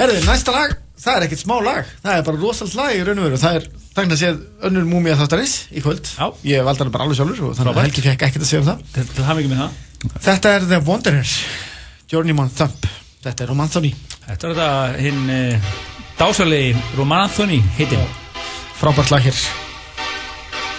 Herðu, 0.00 0.18
næsta 0.26 0.56
lag, 0.56 0.74
það 0.98 1.14
er 1.20 1.26
ekkert 1.28 1.44
smá 1.46 1.56
lag. 1.62 1.94
Það 2.02 2.18
er 2.18 2.26
bara 2.26 2.42
rosalega 2.42 2.82
lag 2.82 2.98
í 2.98 3.06
raun 3.06 3.22
og 3.22 3.28
veru. 3.30 3.40
Það 3.46 3.60
er 3.60 3.68
þannig 3.94 4.16
að 4.18 4.22
séð 4.24 4.44
önnur 4.66 4.90
múmía 4.90 5.14
þáttarins 5.22 5.54
í 5.70 5.84
kvöld. 5.86 6.10
Já. 6.18 6.26
Ég 6.50 6.66
valdi 6.66 6.82
hana 6.82 6.90
bara 6.98 7.06
alveg 7.06 7.20
sjálfur 7.22 7.50
og 7.52 7.56
þannig 7.60 7.70
að. 7.76 7.82
Helgi 7.86 8.06
fekk 8.10 8.26
ekkert 8.26 8.42
að 8.42 8.50
segja 8.50 8.64
um 8.64 8.70
það. 8.72 8.78
Til 9.14 9.26
hafa 9.30 9.42
ekki 9.44 9.52
með 9.54 9.62
það 9.62 9.82
Þetta 10.14 10.54
er 10.56 10.68
The 10.70 10.80
Wanderer 10.86 11.34
Journeyman 12.10 12.50
Thump. 12.54 12.86
Þetta 13.24 13.44
er 13.44 13.52
Roman 13.52 13.68
Anthony. 13.68 13.92
Þetta 14.26 14.48
er 14.48 14.54
þetta 14.54 15.02
hinn 15.02 15.32
uh, 15.32 15.74
dásalegi 16.18 16.74
Roman 16.98 17.26
Anthony 17.26 17.60
hittin 17.78 18.02
Frábært 18.76 19.10
lag 19.14 19.24
hér. 19.24 19.44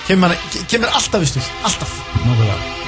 Kemur, 0.07 0.35
kemur 0.71 0.93
alltaf 0.95 1.25
í 1.25 1.31
stuð, 1.33 1.53
alltaf. 1.67 1.97
Nákvæmlega 2.23 2.87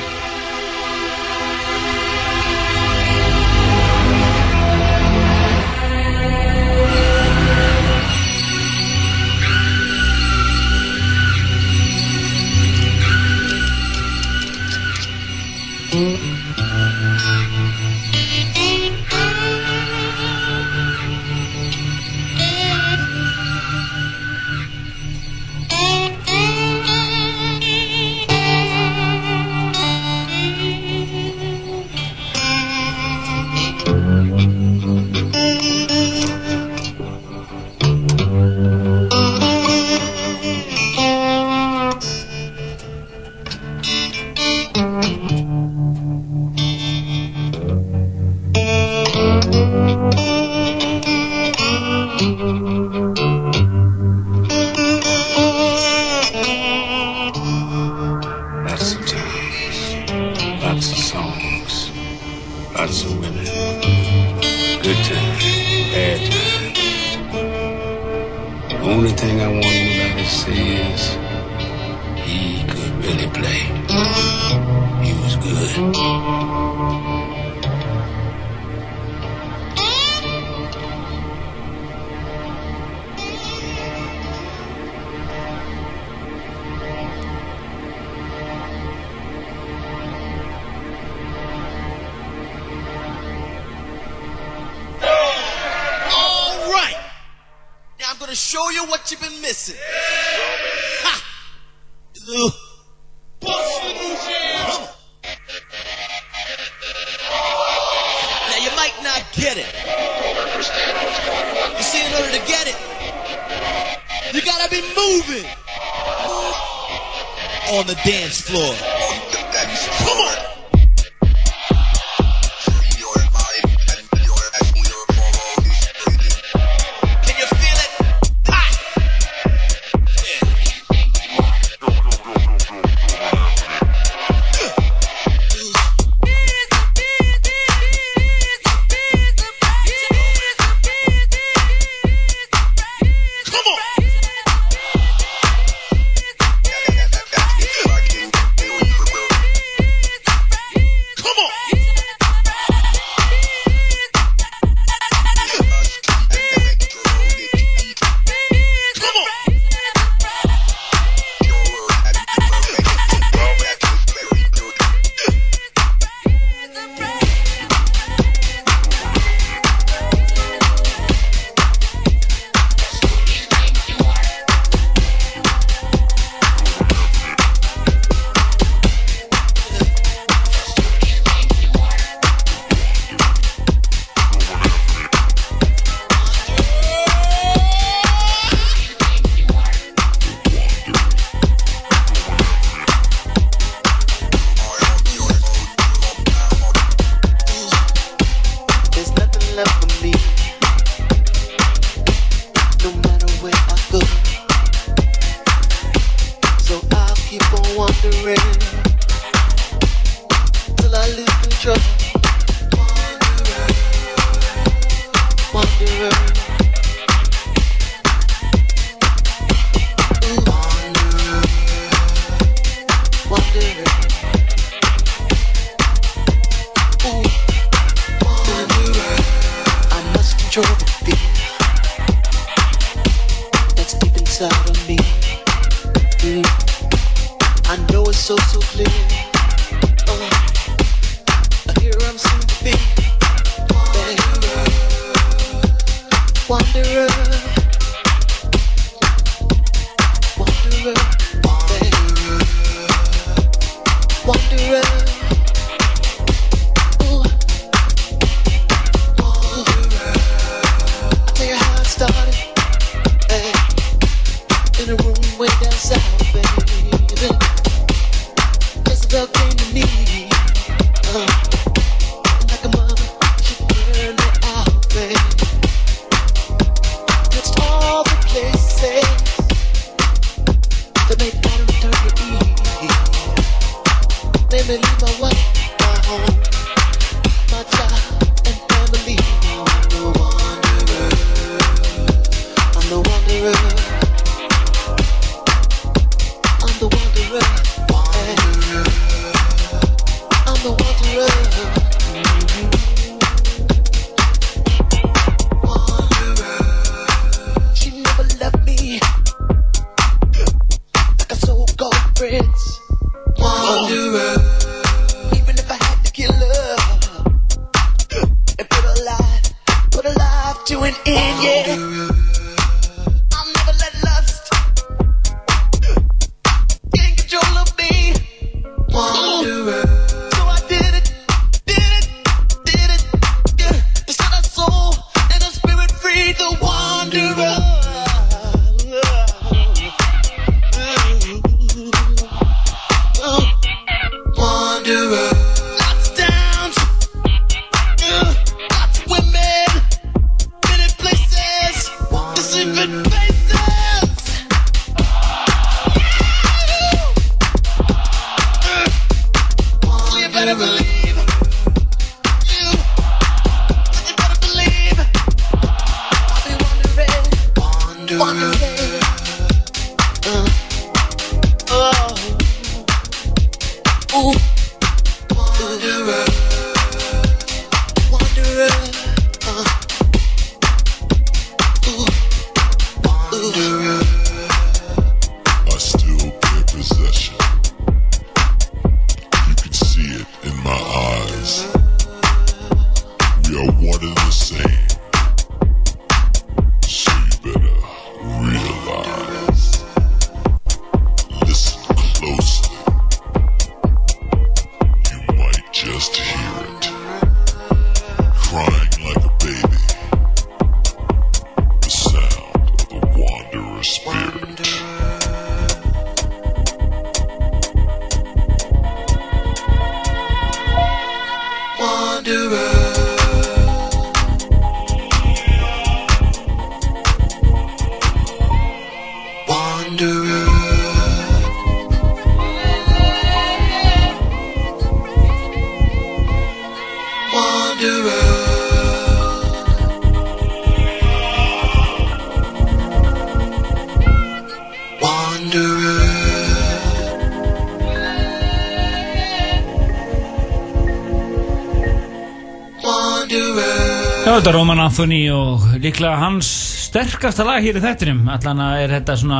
Anthony 455.00 455.30
og 455.32 455.62
líklega 455.80 456.18
hans 456.20 456.48
sterkasta 456.90 457.46
lag 457.48 457.64
hér 457.64 457.78
í 457.80 457.82
þettinum 457.86 458.26
allan 458.34 458.60
að 458.60 458.80
er 458.82 458.94
þetta 458.98 459.14
svona 459.22 459.38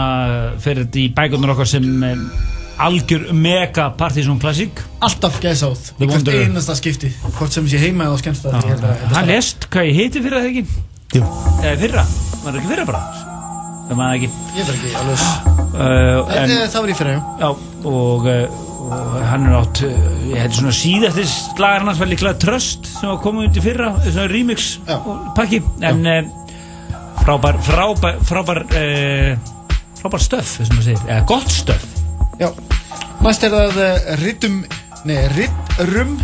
fyrir 0.64 0.86
þetta 0.86 1.02
í 1.02 1.04
bækunar 1.18 1.52
okkar 1.52 1.68
sem 1.68 2.06
algjör 2.80 3.26
mega 3.36 3.90
partysón 4.00 4.40
klassík 4.40 4.80
Alltaf 5.04 5.42
gæsáð 5.44 5.90
hvert 6.00 6.32
einasta 6.32 6.78
skipti. 6.80 7.12
Hvort 7.36 7.52
sem 7.58 7.68
sé 7.68 7.82
heima 7.84 8.08
eða 8.08 8.16
á 8.16 8.22
skemmst 8.24 8.48
það 8.48 8.88
hann 9.18 9.28
lest 9.28 9.68
hvað 9.68 9.90
ég 9.90 10.00
heiti 10.00 10.24
fyrir 10.24 10.38
það 10.40 10.50
ekki? 10.54 10.80
Jú. 11.18 11.26
eða 11.26 11.76
fyrra, 11.84 12.08
var 12.08 12.48
það 12.48 12.62
ekki 12.62 12.72
fyrra 12.72 12.88
bara? 12.94 13.04
Það 13.90 14.00
maður 14.00 14.16
ekki. 14.22 14.32
Ég 14.62 14.72
þarf 14.72 14.80
ekki 14.80 14.96
alveg 15.04 15.28
uh, 15.76 15.84
En 15.84 16.42
en, 16.46 16.56
eh, 16.56 16.66
það 16.72 16.80
var 16.80 16.96
í 16.96 17.00
fyrra, 17.02 17.20
já. 17.20 17.22
Já, 17.44 17.52
og, 17.98 18.32
uh, 18.32 18.69
og 18.90 19.16
hann 19.30 19.46
er 19.50 19.56
átt 19.60 19.82
uh, 19.86 19.94
ég 20.32 20.40
held 20.42 20.56
svona 20.58 20.74
síðast 20.76 21.60
lagar 21.62 21.86
hans 21.86 22.00
var 22.02 22.10
líklega 22.10 22.40
Tröst 22.42 22.90
sem 22.90 23.10
var 23.12 23.20
komið 23.24 23.50
undir 23.50 23.66
fyrra 23.66 23.92
svona 24.08 24.28
remix 24.32 24.70
Já. 24.88 24.98
pakki. 25.38 25.62
En 25.86 26.02
uh, 26.10 26.20
frábær 27.22 27.60
frábær 27.66 28.20
frábær, 28.26 28.64
uh, 28.74 29.32
frábær 30.02 30.24
stöf 30.26 30.56
sem 30.58 30.70
maður 30.74 30.88
segir, 30.92 31.06
eða 31.08 31.24
gott 31.30 31.54
stöf 31.54 31.86
Já. 32.42 32.50
Næst 33.24 33.44
er 33.46 33.56
það 33.56 33.82
uh, 33.84 34.14
Rhythm 34.24 34.62
Nei, 35.08 35.20
Rhythm 35.36 36.18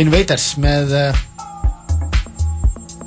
Invaders 0.00 0.52
með 0.62 0.92
uh, 0.96 1.22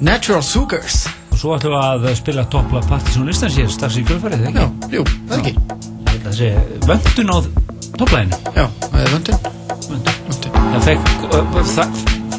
Natural 0.06 0.44
Sugars. 0.44 1.06
Og 1.32 1.40
svo 1.40 1.54
ætlum 1.56 1.76
við 2.04 2.10
að 2.12 2.18
spila 2.20 2.44
toppla 2.52 2.82
Partizón 2.90 3.28
Listans 3.30 3.56
hér 3.60 3.72
strax 3.72 3.98
í 4.00 4.04
kjölfarið, 4.08 4.44
Já, 4.50 4.66
ekki? 4.68 4.98
jú, 5.00 5.06
það 5.30 5.40
ekki. 5.40 5.56
Það 6.26 6.36
sé 6.40 6.52
vöndun 6.88 7.32
á 7.32 7.65
topplæðinu 8.00 8.36
Já, 8.56 8.66
það 8.88 9.00
er 9.02 9.10
vöndin 9.14 9.38
Vöndin 9.90 10.12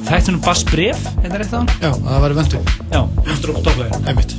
Þættunum 0.06 0.42
Bass 0.44 0.62
Bref, 0.68 1.00
er 1.22 1.28
það 1.32 1.38
rétt 1.42 1.54
á 1.54 1.58
hann? 1.58 1.70
Já, 1.82 1.90
það 2.06 2.18
var 2.24 2.30
vöndin 2.40 2.64
Já, 2.92 3.00
vöndin 3.26 3.50
og 3.52 3.62
topplæðinu 3.66 3.98
Æmitt 4.12 4.30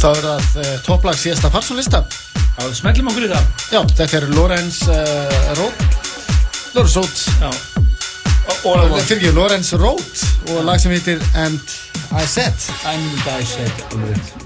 Þá 0.00 0.08
er 0.12 0.22
það 0.26 0.60
uh, 0.62 0.70
topplag 0.86 1.18
síðasta 1.20 1.50
farsónlista. 1.54 2.02
Já, 2.56 2.68
smellum 2.72 3.10
okkur 3.10 3.26
í 3.26 3.28
það 3.28 3.48
Já, 3.74 3.80
þetta 3.98 4.16
er 4.20 4.28
Lorenz 4.32 4.78
uh, 4.88 5.50
Roth. 5.58 5.82
Lorenz 6.76 6.96
Roth. 6.96 7.26
Já 7.42 7.50
Og 8.66 8.78
Nei, 8.78 9.00
Fyrir 9.02 9.18
ekki, 9.18 9.32
Lorenz 9.34 9.72
Roth 9.78 10.22
og 10.54 10.62
lag 10.66 10.78
sem 10.80 10.92
heitir 10.94 11.20
And 11.38 11.58
I 12.14 12.22
Said. 12.30 12.54
And 12.86 13.26
I 13.26 13.42
said. 13.46 13.82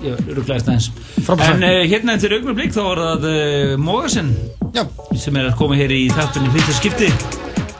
Ég 0.02 0.16
rugglaðist 0.32 0.70
aðeins. 0.70 0.88
En 1.28 1.64
uh, 1.66 1.82
hérna 1.84 2.16
eftir 2.16 2.34
augnablik 2.38 2.72
þá 2.74 2.80
var 2.88 3.02
það 3.04 3.28
uh, 3.30 4.50
Já, 4.74 4.84
sem 5.18 5.36
er 5.36 5.50
að 5.50 5.56
koma 5.60 5.78
hér 5.78 5.92
í 5.94 6.04
þáttunni 6.14 6.52
fyrsta 6.54 6.76
skipti 6.78 7.10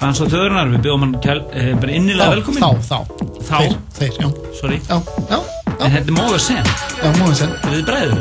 Hans 0.01 0.21
og 0.25 0.31
töðurnar, 0.33 0.71
við 0.73 0.87
bjóðum 0.87 1.03
hann 1.07 1.43
uh, 1.53 1.89
innilega 1.93 2.33
velkomin 2.37 2.65
þá, 2.65 2.71
þá. 2.89 2.99
Þá, 3.41 3.57
Þeir, 3.61 3.75
þeir, 3.99 4.15
já. 4.21 4.31
sorry 4.61 4.81
Já, 4.89 4.97
já, 4.97 5.37
já. 5.37 5.61
En 5.81 5.95
þetta 5.95 6.11
er 6.11 6.17
Mógasen, 6.17 6.73
Já, 7.01 7.09
múið 7.17 7.35
sen. 7.41 7.51
er 7.65 7.73
þið 7.79 7.85
bræður? 7.89 8.19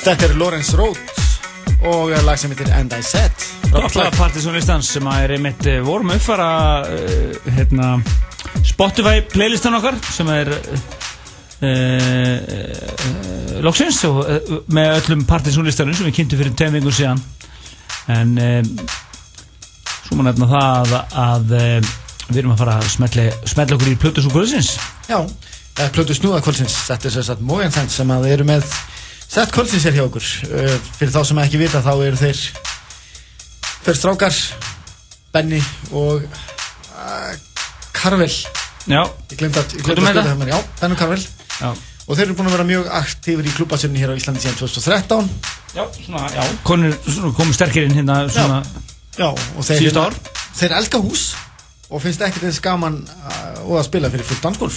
Þetta 0.00 0.30
er 0.30 0.38
Lawrence 0.40 0.76
Rhodes 0.78 1.26
og 1.84 2.12
lag 2.24 2.38
sem 2.40 2.52
heitir 2.54 2.70
And 2.72 2.92
I 2.96 3.02
Said. 3.04 3.42
Alla 3.76 4.06
partysónlistans 4.14 4.88
sem 4.94 5.04
að 5.08 5.24
er 5.26 5.32
einmitt 5.34 5.66
eh, 5.68 5.80
vorum 5.84 6.08
að 6.12 6.20
uppfara 6.22 6.46
uh, 6.88 7.34
hérna, 7.52 7.88
Spotify 8.64 9.20
playlistan 9.28 9.76
okkar 9.76 9.98
sem 10.08 10.30
er 10.32 10.48
uh, 10.56 10.78
uh, 11.68 13.58
loksins 13.66 13.98
og, 14.08 14.22
með 14.72 14.94
öllum 15.02 15.26
partysónlistanum 15.28 15.96
sem 15.98 16.08
við 16.08 16.16
kynntum 16.16 16.40
fyrir 16.40 16.56
tveim 16.56 16.78
vingur 16.78 16.96
síðan. 16.96 17.20
En 18.10 18.32
svo 20.00 20.16
má 20.16 20.24
nefna 20.30 20.48
það 20.50 20.94
að, 20.96 20.96
að 21.26 21.44
við 22.30 22.40
erum 22.40 22.54
að 22.54 22.62
fara 22.62 22.78
að 22.80 22.88
smetla, 22.94 23.76
okkur 23.76 23.92
í 23.92 24.00
plötus 24.00 24.26
og 24.30 24.32
kvöldsins. 24.34 24.72
Já, 25.10 25.20
er 25.76 25.92
plötu 25.92 26.16
snúða 26.16 26.40
kvöldsins. 26.46 26.78
Þetta 26.88 27.10
er 27.10 27.14
sem 27.18 27.28
sagt 27.28 27.44
Mogenþend 27.44 27.92
sem 27.92 28.16
að 28.16 28.30
eru 28.32 28.48
með 28.48 28.64
sett 29.30 29.52
kvöldsins 29.54 29.86
er 29.86 29.94
hjá 29.96 30.04
okkur. 30.08 30.26
Uh, 30.50 30.74
Fyrir 30.98 31.12
þá 31.14 31.20
sem 31.30 31.40
ekki 31.44 31.60
vita 31.60 31.82
þá 31.84 31.92
eru 32.08 32.18
þeir 32.20 32.40
Þeir 33.80 33.96
strákar 33.96 34.36
Benny 35.32 35.60
og 35.96 36.24
uh, 36.24 37.30
Karvel. 37.96 38.32
Já, 38.90 39.02
Ég 39.30 39.38
glemt 39.38 39.56
að, 39.60 39.76
Já, 40.50 40.58
Benny 40.80 40.96
og 40.96 41.00
Karvel. 41.00 41.22
Já, 41.60 41.70
Og 42.10 42.16
þeir 42.18 42.24
eru 42.26 42.34
búin 42.40 42.48
að 42.50 42.54
vera 42.56 42.66
mjög 42.66 42.88
aktífur 42.98 43.46
í 43.46 43.52
klúbasörni 43.54 44.00
hér 44.02 44.10
á 44.10 44.18
Íslandi 44.18 44.42
síðan 44.42 44.56
2013 44.58 45.28
já, 45.76 45.84
svona, 45.94 46.22
já. 46.34 46.42
Konur 46.66 46.96
svona, 47.06 47.30
komið 47.36 47.54
sterkir 47.60 47.86
inn 47.86 47.94
hérna 48.00 48.16
svona, 48.34 48.56
Já, 49.14 49.28
og 49.30 49.62
þeir, 49.62 49.84
Síðustu 49.84 50.02
ár. 50.02 50.16
þeir 50.58 50.74
elska 50.80 50.98
hús 51.04 51.22
og 51.90 52.02
finnst 52.04 52.20
ekkert 52.22 52.44
eins 52.46 52.60
gaman 52.62 53.00
uh, 53.02 53.64
og 53.66 53.78
að 53.80 53.86
spila 53.88 54.10
fyrir 54.12 54.26
fullt 54.28 54.44
dansgolf 54.44 54.76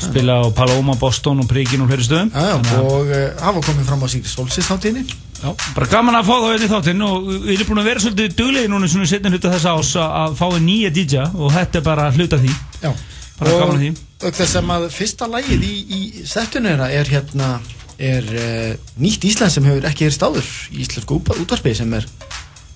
spila 0.00 0.38
á 0.40 0.44
Paloma, 0.56 0.94
Boston 1.00 1.42
og 1.44 1.48
Prigin 1.50 1.82
og 1.84 1.90
fleiri 1.90 2.06
stöðum. 2.06 2.30
Já, 2.32 2.56
já, 2.56 2.78
og 2.80 3.10
uh, 3.12 3.42
hafa 3.44 3.62
komið 3.66 3.88
fram 3.90 4.02
á 4.04 4.08
síðan 4.12 4.32
solsistáttíðinni 4.32 5.04
Já, 5.42 5.50
bara 5.74 5.88
gaman 5.90 6.14
að 6.20 6.28
fá 6.28 6.34
það 6.38 6.52
inn 6.56 6.64
í 6.64 6.70
þáttinn 6.70 7.04
og 7.06 7.24
við 7.32 7.52
erum 7.56 7.68
búin 7.72 7.80
að 7.82 7.88
vera 7.90 8.02
svolítið 8.04 8.34
duglegið 8.38 8.68
núna 8.70 8.88
svona 8.92 9.08
setna 9.10 9.32
hluta 9.32 9.50
þess 9.50 9.66
ás 9.72 9.92
að- 9.98 10.36
fá 10.38 10.46
nýja 10.62 10.90
DJ 10.94 11.24
og 11.34 11.50
þetta 11.56 11.80
er 11.80 11.86
bara 11.88 12.04
hluta 12.14 12.38
því. 12.38 12.52
Já, 12.84 12.92
Bara 13.40 13.56
gaman 13.58 13.74
að 13.74 13.82
því. 13.82 13.90
auk 14.22 14.36
þess 14.38 14.54
að 14.60 14.66
maður 14.68 14.92
fyrsta 14.94 15.26
lagið 15.32 15.64
í, 15.66 15.72
í 15.98 16.00
settinu 16.30 16.70
þeirra 16.70 16.90
er 16.94 17.10
hérna 17.10 17.48
er 18.02 18.28
uh, 18.30 18.92
nýtt 19.02 19.26
Ísland 19.26 19.50
sem 19.54 19.66
hefur 19.66 19.84
ekki 19.90 20.06
verið 20.06 20.14
stáður 20.20 20.52
í 20.70 20.78
íslensku 20.86 21.18
út- 21.18 21.34
útvarpi 21.42 21.74
sem 21.74 21.90
er 21.98 22.06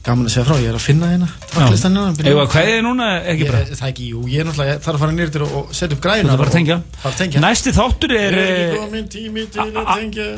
gaman 0.07 0.29
að 0.29 0.35
segja 0.35 0.47
frá, 0.47 0.57
ég 0.63 0.71
er 0.71 0.77
að 0.79 0.85
finna 0.85 1.09
hérna 1.11 1.29
tracklistan 1.51 1.99
hérna 1.99 2.31
Eða 2.31 2.45
hvað 2.53 2.71
er 2.73 2.85
núna 2.87 3.09
ekki 3.23 3.45
Ég, 3.47 3.51
bara 3.51 3.65
það 3.71 3.83
er 3.83 3.91
ekki, 3.91 4.07
jú, 4.13 4.23
ég 4.31 4.43
er 4.43 4.49
náttúrulega 4.49 4.77
ég 4.77 4.85
þarf 4.87 4.99
að 4.99 5.03
fara 5.05 5.17
nýr 5.17 5.33
til 5.35 5.43
og, 5.47 5.73
setja 5.77 5.97
upp 5.99 6.05
græna 6.07 6.23
Þú 6.23 6.33
þarf 6.33 6.43
bara 6.43 6.53
að 6.53 6.57
tengja. 6.57 6.79
Tengja 7.21 7.43
Næsti 7.45 7.75
þáttur 7.77 8.15
er 8.17 8.37
Er 8.37 8.39
ekki 8.45 8.63
eh, 8.69 8.79
komin 8.85 9.11
tími 9.17 9.47
til 9.57 9.67
að 9.67 9.93
tengja 9.93 10.29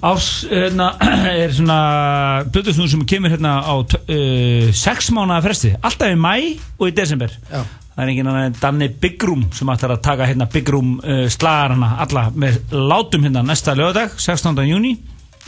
ás 0.00 0.28
hérna, 0.48 0.86
er 1.42 1.52
svona 1.52 1.80
Plutusnúð 2.52 2.88
sem 2.94 3.02
kemur 3.08 3.34
hérna 3.34 3.58
á 3.60 3.74
uh, 3.76 4.70
sex 4.72 5.10
mánuða 5.12 5.42
fresti 5.44 5.74
alltaf 5.76 6.14
í 6.14 6.16
mæ 6.16 6.32
og 6.80 6.88
í 6.88 6.94
desember 6.96 7.34
Já. 7.50 7.60
það 7.60 8.02
er 8.06 8.12
enginn 8.14 8.30
annar 8.32 8.48
en 8.48 8.56
Danni 8.62 8.88
Bigrum 9.02 9.44
sem 9.52 9.68
ætlar 9.74 9.98
að 9.98 10.02
taka 10.08 10.30
hérna 10.30 10.48
Bigrum 10.48 10.96
uh, 11.04 11.26
slagarana 11.28 11.98
alla 12.06 12.30
með 12.32 12.62
látum 12.72 13.28
hérna 13.28 13.44
næsta 13.44 13.76
lögadag 13.76 14.16
16. 14.16 14.56
júni 14.70 14.96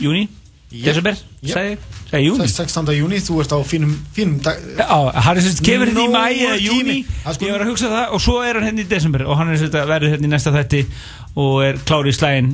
júni. 0.01 0.27
Desember, 0.73 1.17
segi 1.45 1.77
segi 2.09 2.25
júni 2.27 2.47
16. 2.49 2.91
júni, 2.97 3.21
þú 3.21 3.39
ert 3.43 3.53
á 3.53 3.59
fínum, 3.67 3.93
fínum 4.15 4.41
dag 4.43 4.59
Já, 4.79 4.89
hann 5.27 5.37
er 5.37 5.45
sérst 5.45 5.63
kemur 5.65 5.91
hérna 5.91 6.01
í 6.01 6.09
Nógur 6.09 6.17
mæ 6.17 6.25
eða 6.33 6.59
júni, 6.63 6.99
ég 7.05 7.53
var 7.53 7.63
að 7.65 7.71
hugsa 7.71 7.93
það 7.93 8.17
og 8.17 8.23
svo 8.25 8.37
er 8.41 8.59
hann 8.59 8.69
hérna 8.71 8.85
í 8.85 8.89
desember 8.89 9.25
og 9.27 9.39
hann 9.39 9.53
er 9.53 9.61
sérst 9.61 9.77
að 9.77 9.89
verður 9.93 10.15
hérna 10.15 10.29
í 10.29 10.33
næsta 10.33 10.53
þætti 10.55 10.85
og 11.43 11.57
er 11.67 11.81
klári 11.85 12.13
í 12.13 12.17
slægin 12.17 12.51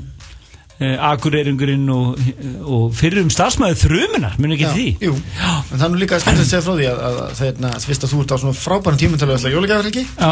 uh, 0.79 0.95
akureyringurinn 1.11 1.89
og, 1.95 2.21
og 2.63 2.85
fyrir 2.97 3.23
um 3.23 3.31
starfsmæðu 3.33 3.79
þrumunar, 3.83 4.37
mun 4.39 4.55
ekki 4.55 4.67
Já, 4.67 4.71
því? 4.75 4.87
Jú, 5.07 5.15
en 5.15 5.75
það 5.75 5.87
er 5.87 5.93
nú 5.95 6.01
líka 6.03 6.21
skemmt 6.23 6.43
að 6.43 6.49
segja 6.51 6.63
frá 6.65 6.73
því 6.75 6.89
að, 6.91 7.03
að, 7.09 7.19
að 7.25 7.35
þeirna, 7.41 7.73
fyrst 7.87 8.07
að 8.07 8.13
þú 8.13 8.23
ert 8.23 8.33
á 8.35 8.37
svona 8.43 8.59
frábæran 8.59 9.01
tímum 9.01 9.19
til 9.19 9.29
að 9.29 9.37
ætla 9.37 9.53
jólagjafriki 9.55 10.05
Já, 10.07 10.31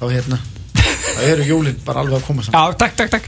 þá 0.00 0.06
hérna, 0.12 0.40
það 1.16 1.32
eru 1.32 1.48
jólin 1.50 1.80
bara 1.86 2.04
alveg 2.04 2.20
að 2.20 2.26
koma 2.28 2.44
saman. 2.46 2.58
Já, 2.58 2.78
takk, 2.82 2.96
takk, 3.00 3.14
takk. 3.16 3.26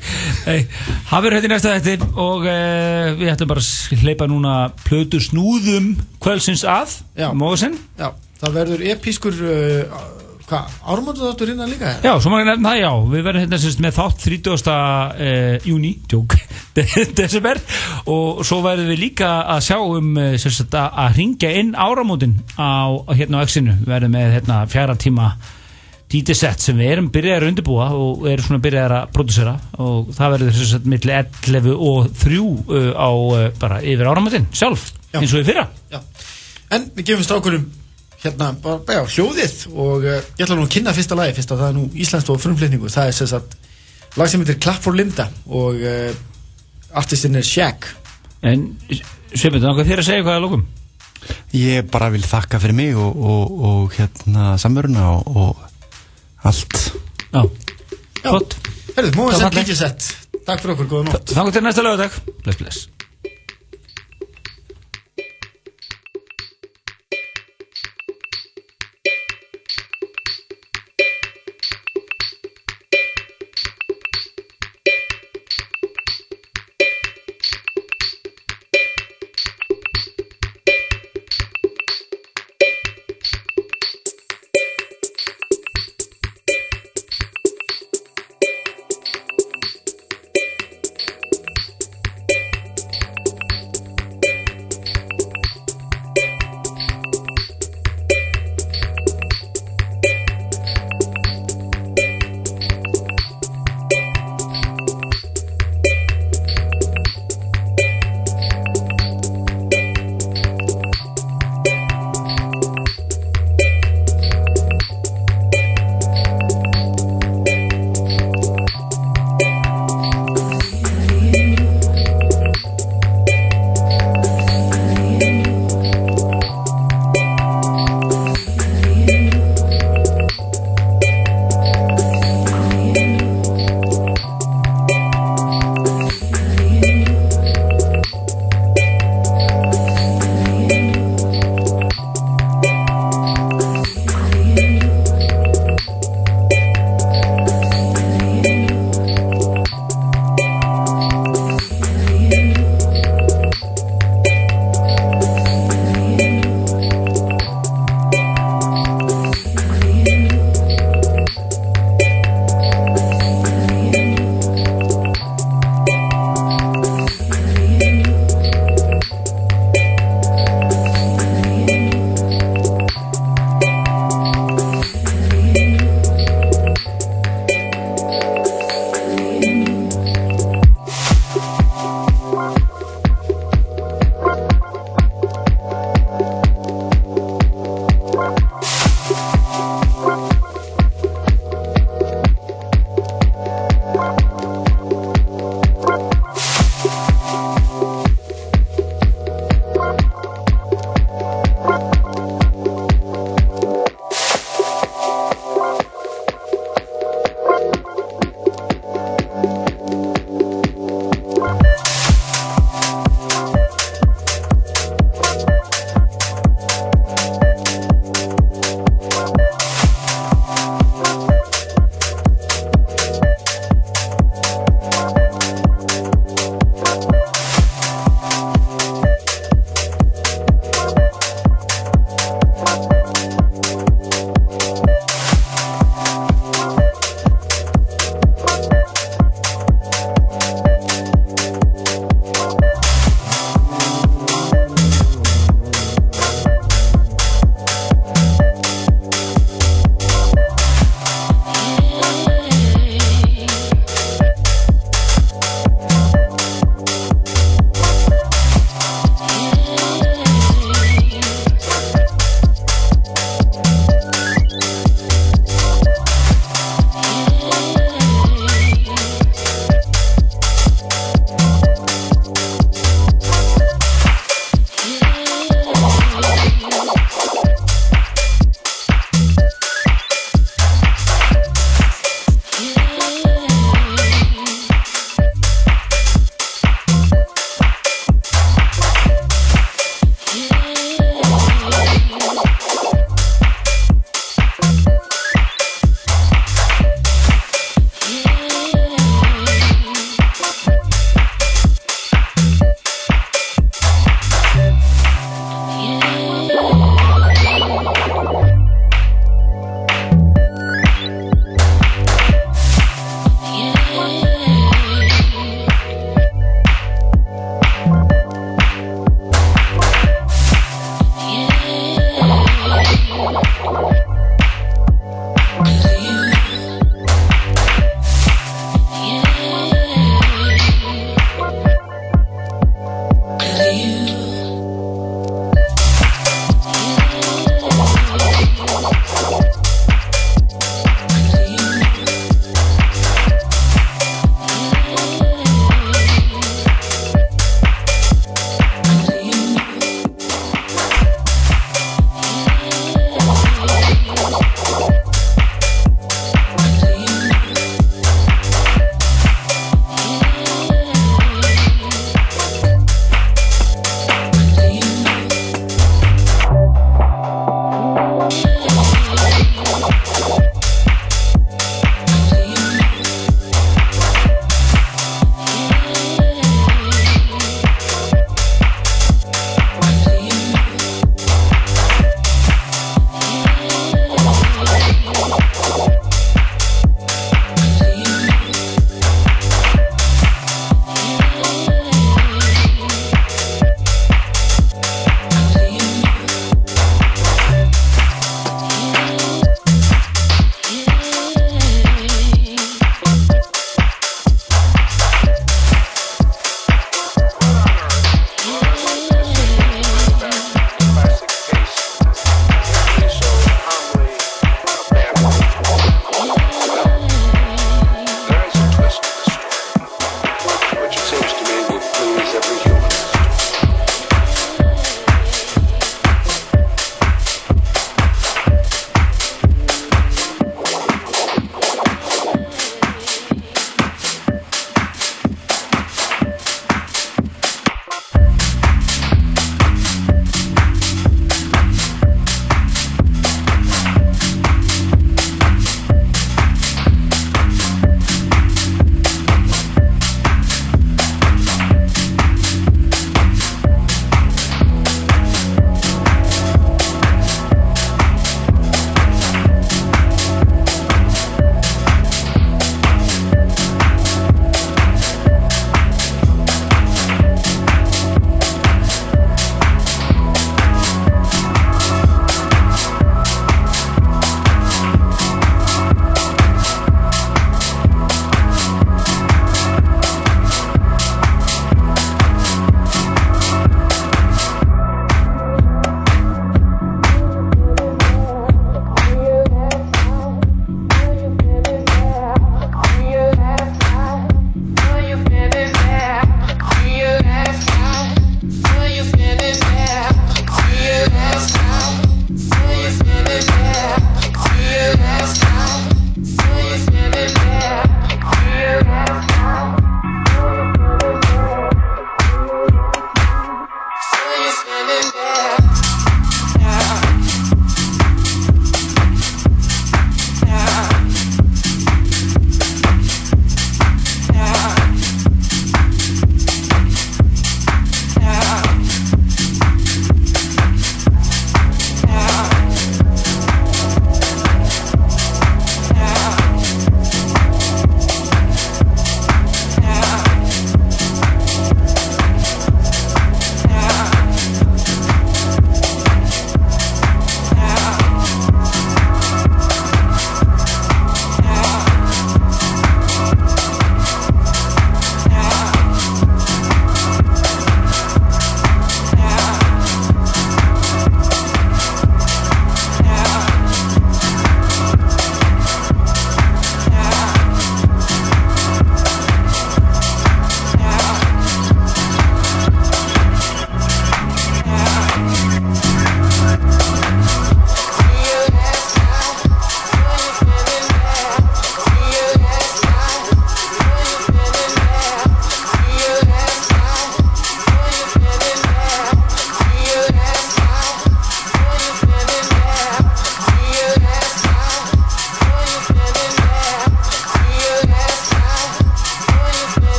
Verður 1.09 1.39
hérna 1.39 1.55
næsta 1.55 1.75
þætti 1.79 2.13
og 2.15 2.47
uh, 2.47 3.09
við 3.19 3.33
ætlum 3.33 3.51
bara 3.55 3.65
að 3.65 4.05
hleypa 4.05 4.29
núna 4.31 4.55
plötu 4.85 5.21
snúðum 5.23 5.91
kvölsins 6.23 6.65
að 6.69 7.01
Já. 7.19 7.31
Móðsinn 7.37 7.77
Já, 7.99 8.13
það 8.41 8.57
verður 8.61 8.87
episkur 8.95 9.37
uh, 9.43 9.99
hvað, 10.49 10.77
ármöndu 10.89 11.25
þáttur 11.25 11.53
innan 11.53 11.71
líka 11.73 11.93
Já, 12.05 12.13
svo 12.17 12.33
maður 12.33 12.51
nefna 12.53 12.73
það, 12.73 12.81
já, 12.81 12.91
við 13.13 13.27
verðum 13.27 13.45
hérna 13.45 13.61
sérst 13.65 13.83
með 13.85 13.99
þátt 13.99 14.25
30. 14.25 14.71
Uh, 15.19 15.69
júni, 15.69 15.93
tjók, 16.09 16.39
desember. 17.19 17.61
Og 18.09 18.43
svo 18.47 18.63
verðum 18.65 18.93
við 18.93 19.03
líka 19.03 19.33
að 19.57 19.63
sjá 19.69 19.79
um 19.83 20.11
eh, 20.23 20.35
sérst 20.41 20.75
að, 20.79 21.05
ringja 21.19 21.53
inn 21.61 21.75
áramótin 21.77 22.39
á, 22.57 22.95
hérna 23.13 23.43
á 23.43 23.47
X-inu, 23.49 23.79
við 23.83 23.95
verðum 23.95 24.15
með 24.17 24.35
hérna 24.39 24.63
fjara 24.71 24.97
tíma 24.99 25.33
DJ 26.09 26.37
set 26.39 26.63
sem 26.65 26.79
við 26.79 26.93
erum 26.95 27.09
byrjaðar 27.13 27.45
að 27.45 27.51
undirbúa 27.53 27.89
og 27.93 28.23
erum 28.31 28.47
svona 28.47 28.63
byrjaðar 28.65 28.95
að 28.97 29.11
prodúsera 29.13 29.53
og 29.85 30.09
það 30.17 30.35
verður 30.35 30.55
sérst 30.57 30.87
milli 30.89 31.13
11 31.19 31.75
og 31.91 32.09
3 32.23 32.39
uh, 32.39 32.87
á 32.97 33.11
uh, 33.13 33.43
bara 33.61 33.83
yfir 33.85 34.09
áramótin 34.09 34.49
sjálf, 34.57 34.89
Já. 35.13 35.21
eins 35.21 35.35
og 35.35 35.43
við 35.43 35.51
fyrra 35.51 35.67
Já. 35.93 36.01
En 36.73 36.89
við 36.97 37.11
gefum 37.11 37.27
strákurum 37.27 37.69
hérna 38.23 38.51
bara, 38.63 38.81
já, 38.97 39.03
hljóðið 39.05 39.59
og 39.75 40.09
uh, 40.09 40.17
ég 40.41 40.47
ætla 40.47 40.57
nú 40.57 40.65
að 40.65 40.73
kynna 40.79 40.97
fyrsta 40.97 41.19
lagi 41.19 41.37
fyrst 41.37 41.53
að 41.55 41.63
það 41.63 41.69
er 41.69 41.77
nú 41.77 41.85
íslenskt 42.07 42.33
og 42.33 42.41
frumflutningu 42.43 42.91
það 42.93 43.13
er 43.13 43.19
sem 43.21 43.31
sagt 43.35 43.59
lag 44.17 44.33
sem 44.33 44.43
heitir 44.43 44.59
Clap 44.65 44.83
for 44.83 44.97
Linda 44.97 45.29
og 45.47 45.79
uh, 45.85 46.11
artistinn 46.97 47.37
er 47.37 47.47
Shaq 47.47 47.93
en 48.49 48.71
Sveinbjörn, 48.89 49.61
náttúrulega 49.61 49.91
þér 49.93 50.03
að 50.03 50.09
segja 50.09 50.25
hvað 50.25 50.41
að 50.41 50.45
lókum 50.47 50.67
Ég 51.53 51.89
bara 51.91 52.09
vil 52.15 52.23
þakka 52.25 52.61
fyrir 52.63 52.77
mig 52.79 52.97
og, 52.97 53.17
og, 53.19 53.55
og 53.69 53.97
hérna 53.97 54.53
samveruna 54.61 55.09
og, 55.17 55.37
og 55.37 55.68
allt. 56.45 56.79
Já, 57.33 57.43
Já. 58.23 58.31
gott 58.31 58.57
Herðu, 58.97 59.11
móðum 59.15 59.33
Það 59.33 59.41
sett. 59.41 59.53
Fallegt. 59.53 59.69
DJ 59.69 59.75
set 59.75 60.45
Takk 60.49 60.63
fyrir 60.63 60.75
okkur, 60.77 60.87
góða 60.89 61.11
nótt. 61.11 61.35
Þannig 61.35 61.59
til 61.59 61.65
næsta 61.67 61.85
lögadag 61.85 62.21
Bless, 62.45 62.59
bless 62.63 62.98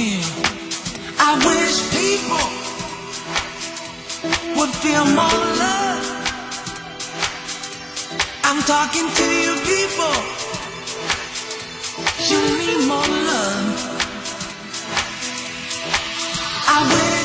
I 0.00 1.34
wish 1.48 1.76
people 1.90 2.46
would 4.56 4.70
feel 4.82 5.04
more 5.06 5.40
love. 5.58 6.04
I'm 8.44 8.62
talking 8.62 9.08
to 9.18 9.26
you, 9.44 9.54
people. 9.72 10.16
You 12.30 12.40
need 12.60 12.80
more 12.86 13.10
love. 13.26 13.68
I 16.68 16.78
wish. 16.94 17.17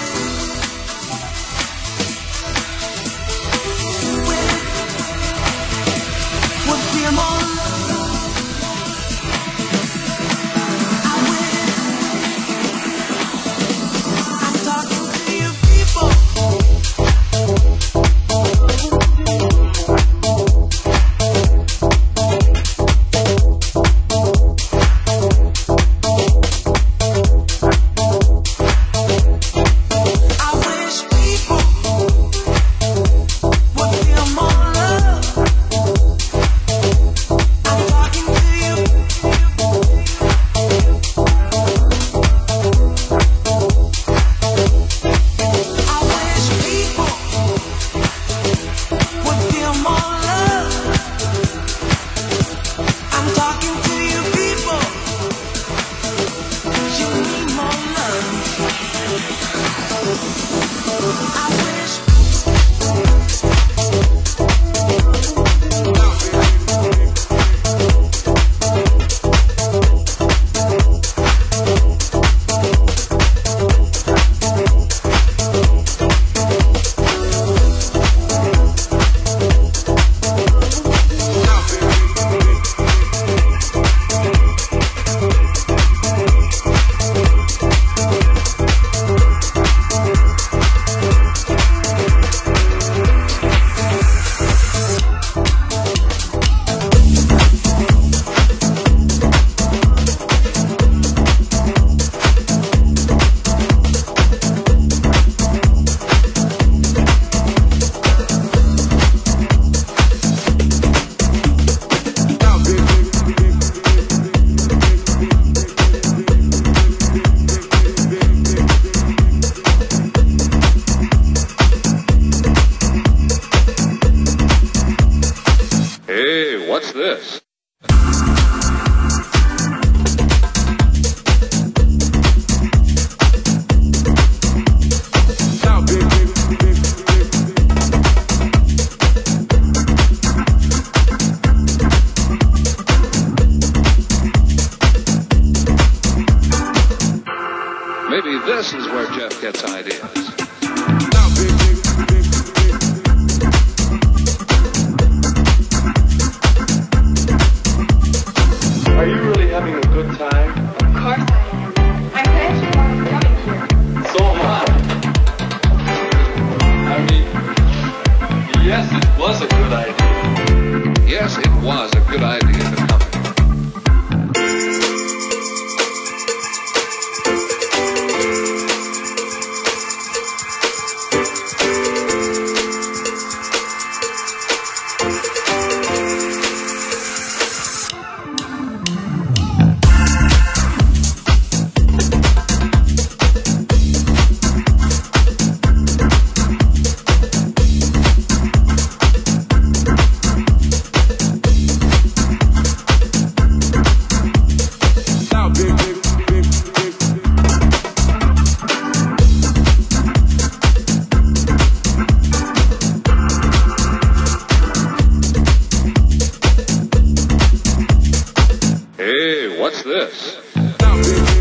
Hey, 219.03 219.59
what's 219.59 219.83
this? 219.83 221.32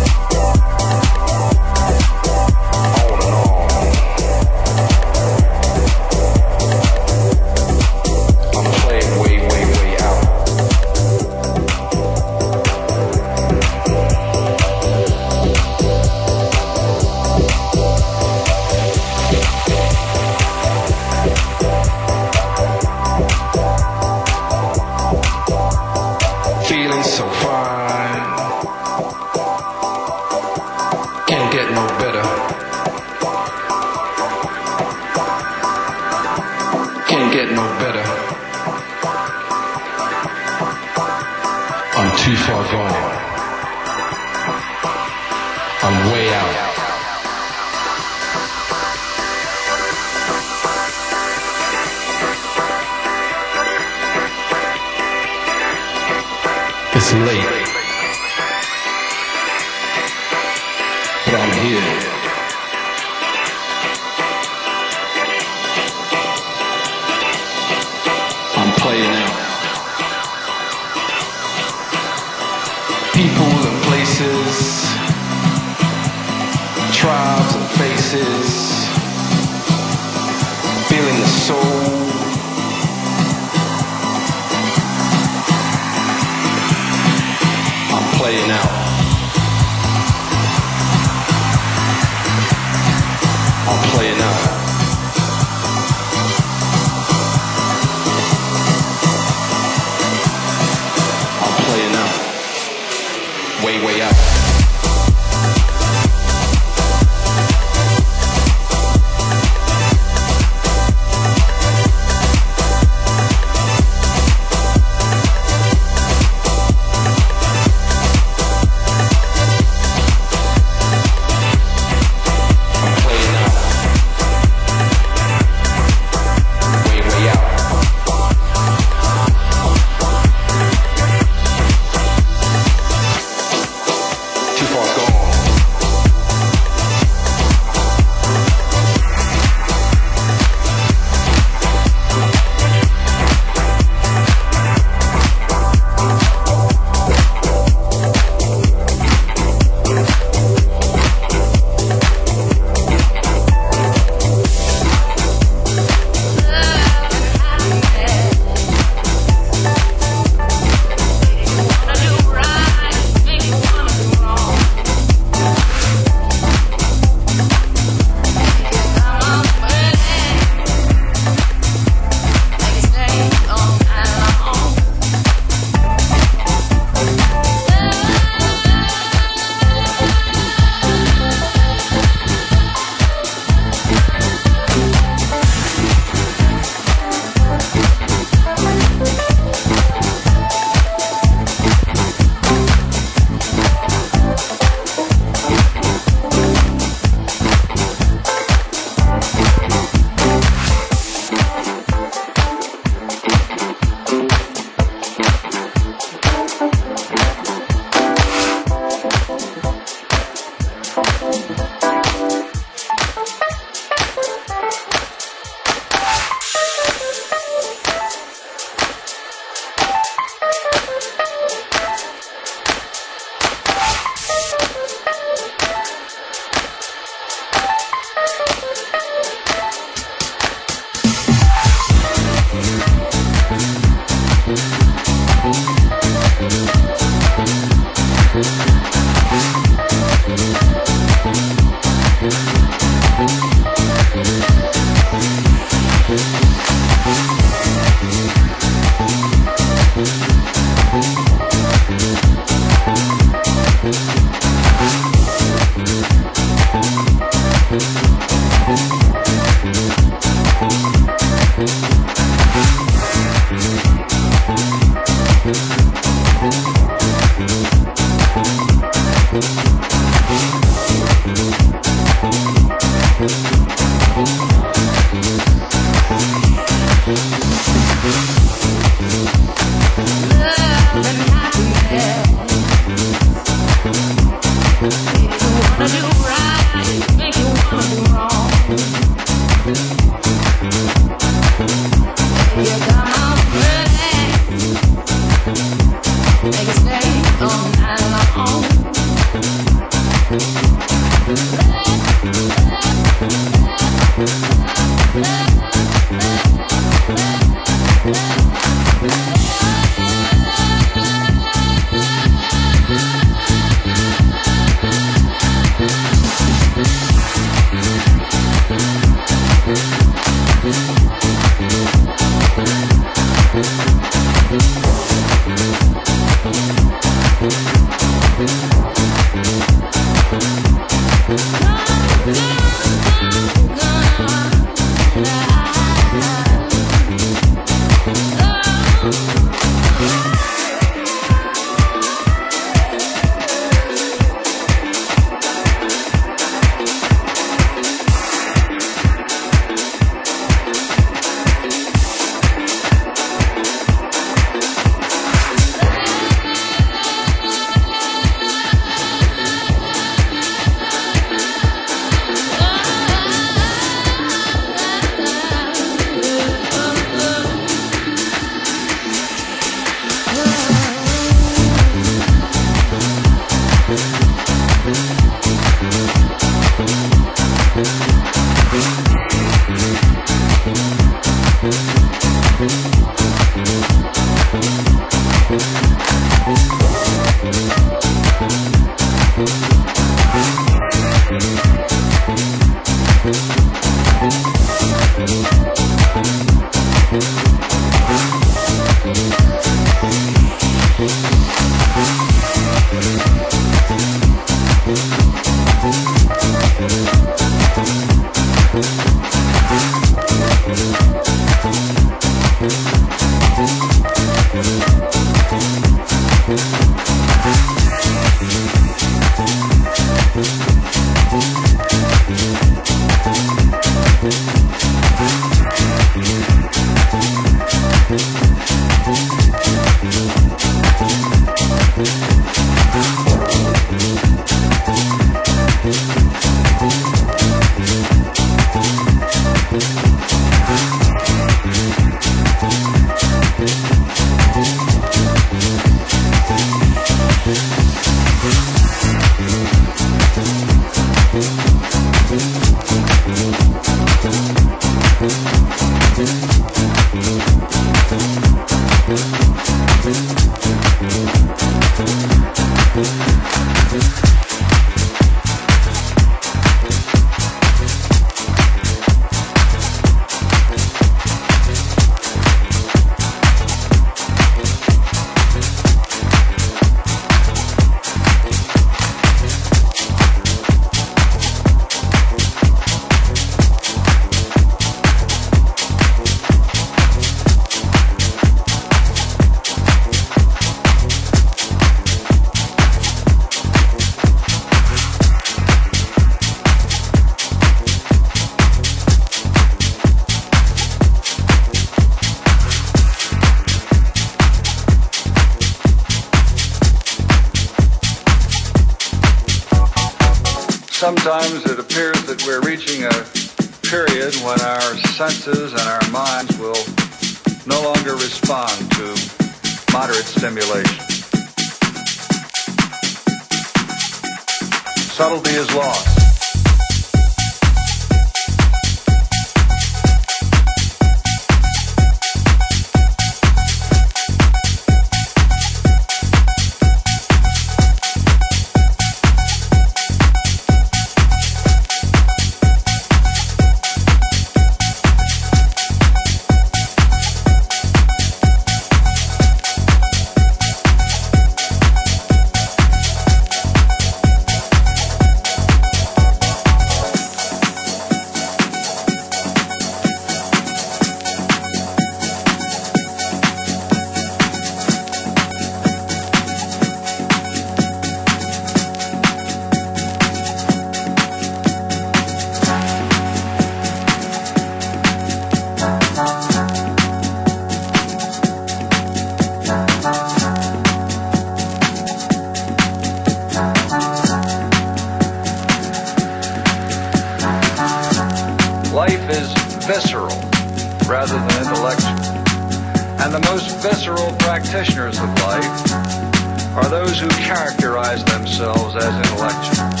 Are 596.76 596.88
those 596.90 597.18
who 597.18 597.28
characterize 597.40 598.22
themselves 598.24 598.94
as 598.96 599.08
intellectuals. 599.08 600.00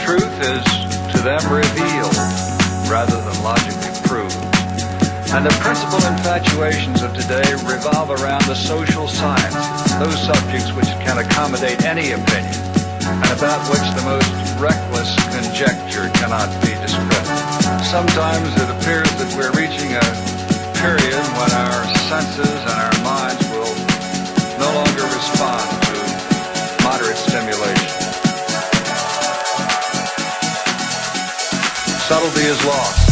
Truth 0.00 0.36
is 0.40 0.64
to 1.12 1.20
them 1.20 1.44
revealed 1.52 2.16
rather 2.88 3.20
than 3.20 3.36
logically 3.44 3.92
proved. 4.08 4.40
And 5.36 5.44
the 5.44 5.52
principal 5.60 6.00
infatuations 6.08 7.02
of 7.02 7.12
today 7.12 7.44
revolve 7.68 8.08
around 8.08 8.40
the 8.48 8.56
social 8.56 9.06
sciences, 9.06 9.98
those 10.00 10.16
subjects 10.16 10.72
which 10.72 10.88
can 11.04 11.18
accommodate 11.20 11.84
any 11.84 12.16
opinion, 12.16 12.56
and 13.04 13.28
about 13.36 13.60
which 13.68 13.84
the 14.00 14.04
most 14.08 14.32
reckless 14.56 15.12
conjecture 15.28 16.08
cannot 16.16 16.48
be 16.64 16.72
discredited. 16.80 17.84
Sometimes 17.84 18.48
it 18.56 18.68
appears 18.80 19.12
that 19.20 19.28
we're 19.36 19.52
reaching 19.52 19.92
a 19.92 20.06
period 20.80 21.20
when 21.36 21.52
our 21.52 21.84
senses 22.08 22.60
and 22.64 22.78
our 22.80 22.96
no 24.68 24.74
longer 24.74 25.04
respond 25.04 25.70
to 25.82 26.84
moderate 26.84 27.16
stimulation. 27.16 27.88
Subtlety 32.08 32.46
is 32.46 32.64
lost. 32.64 33.07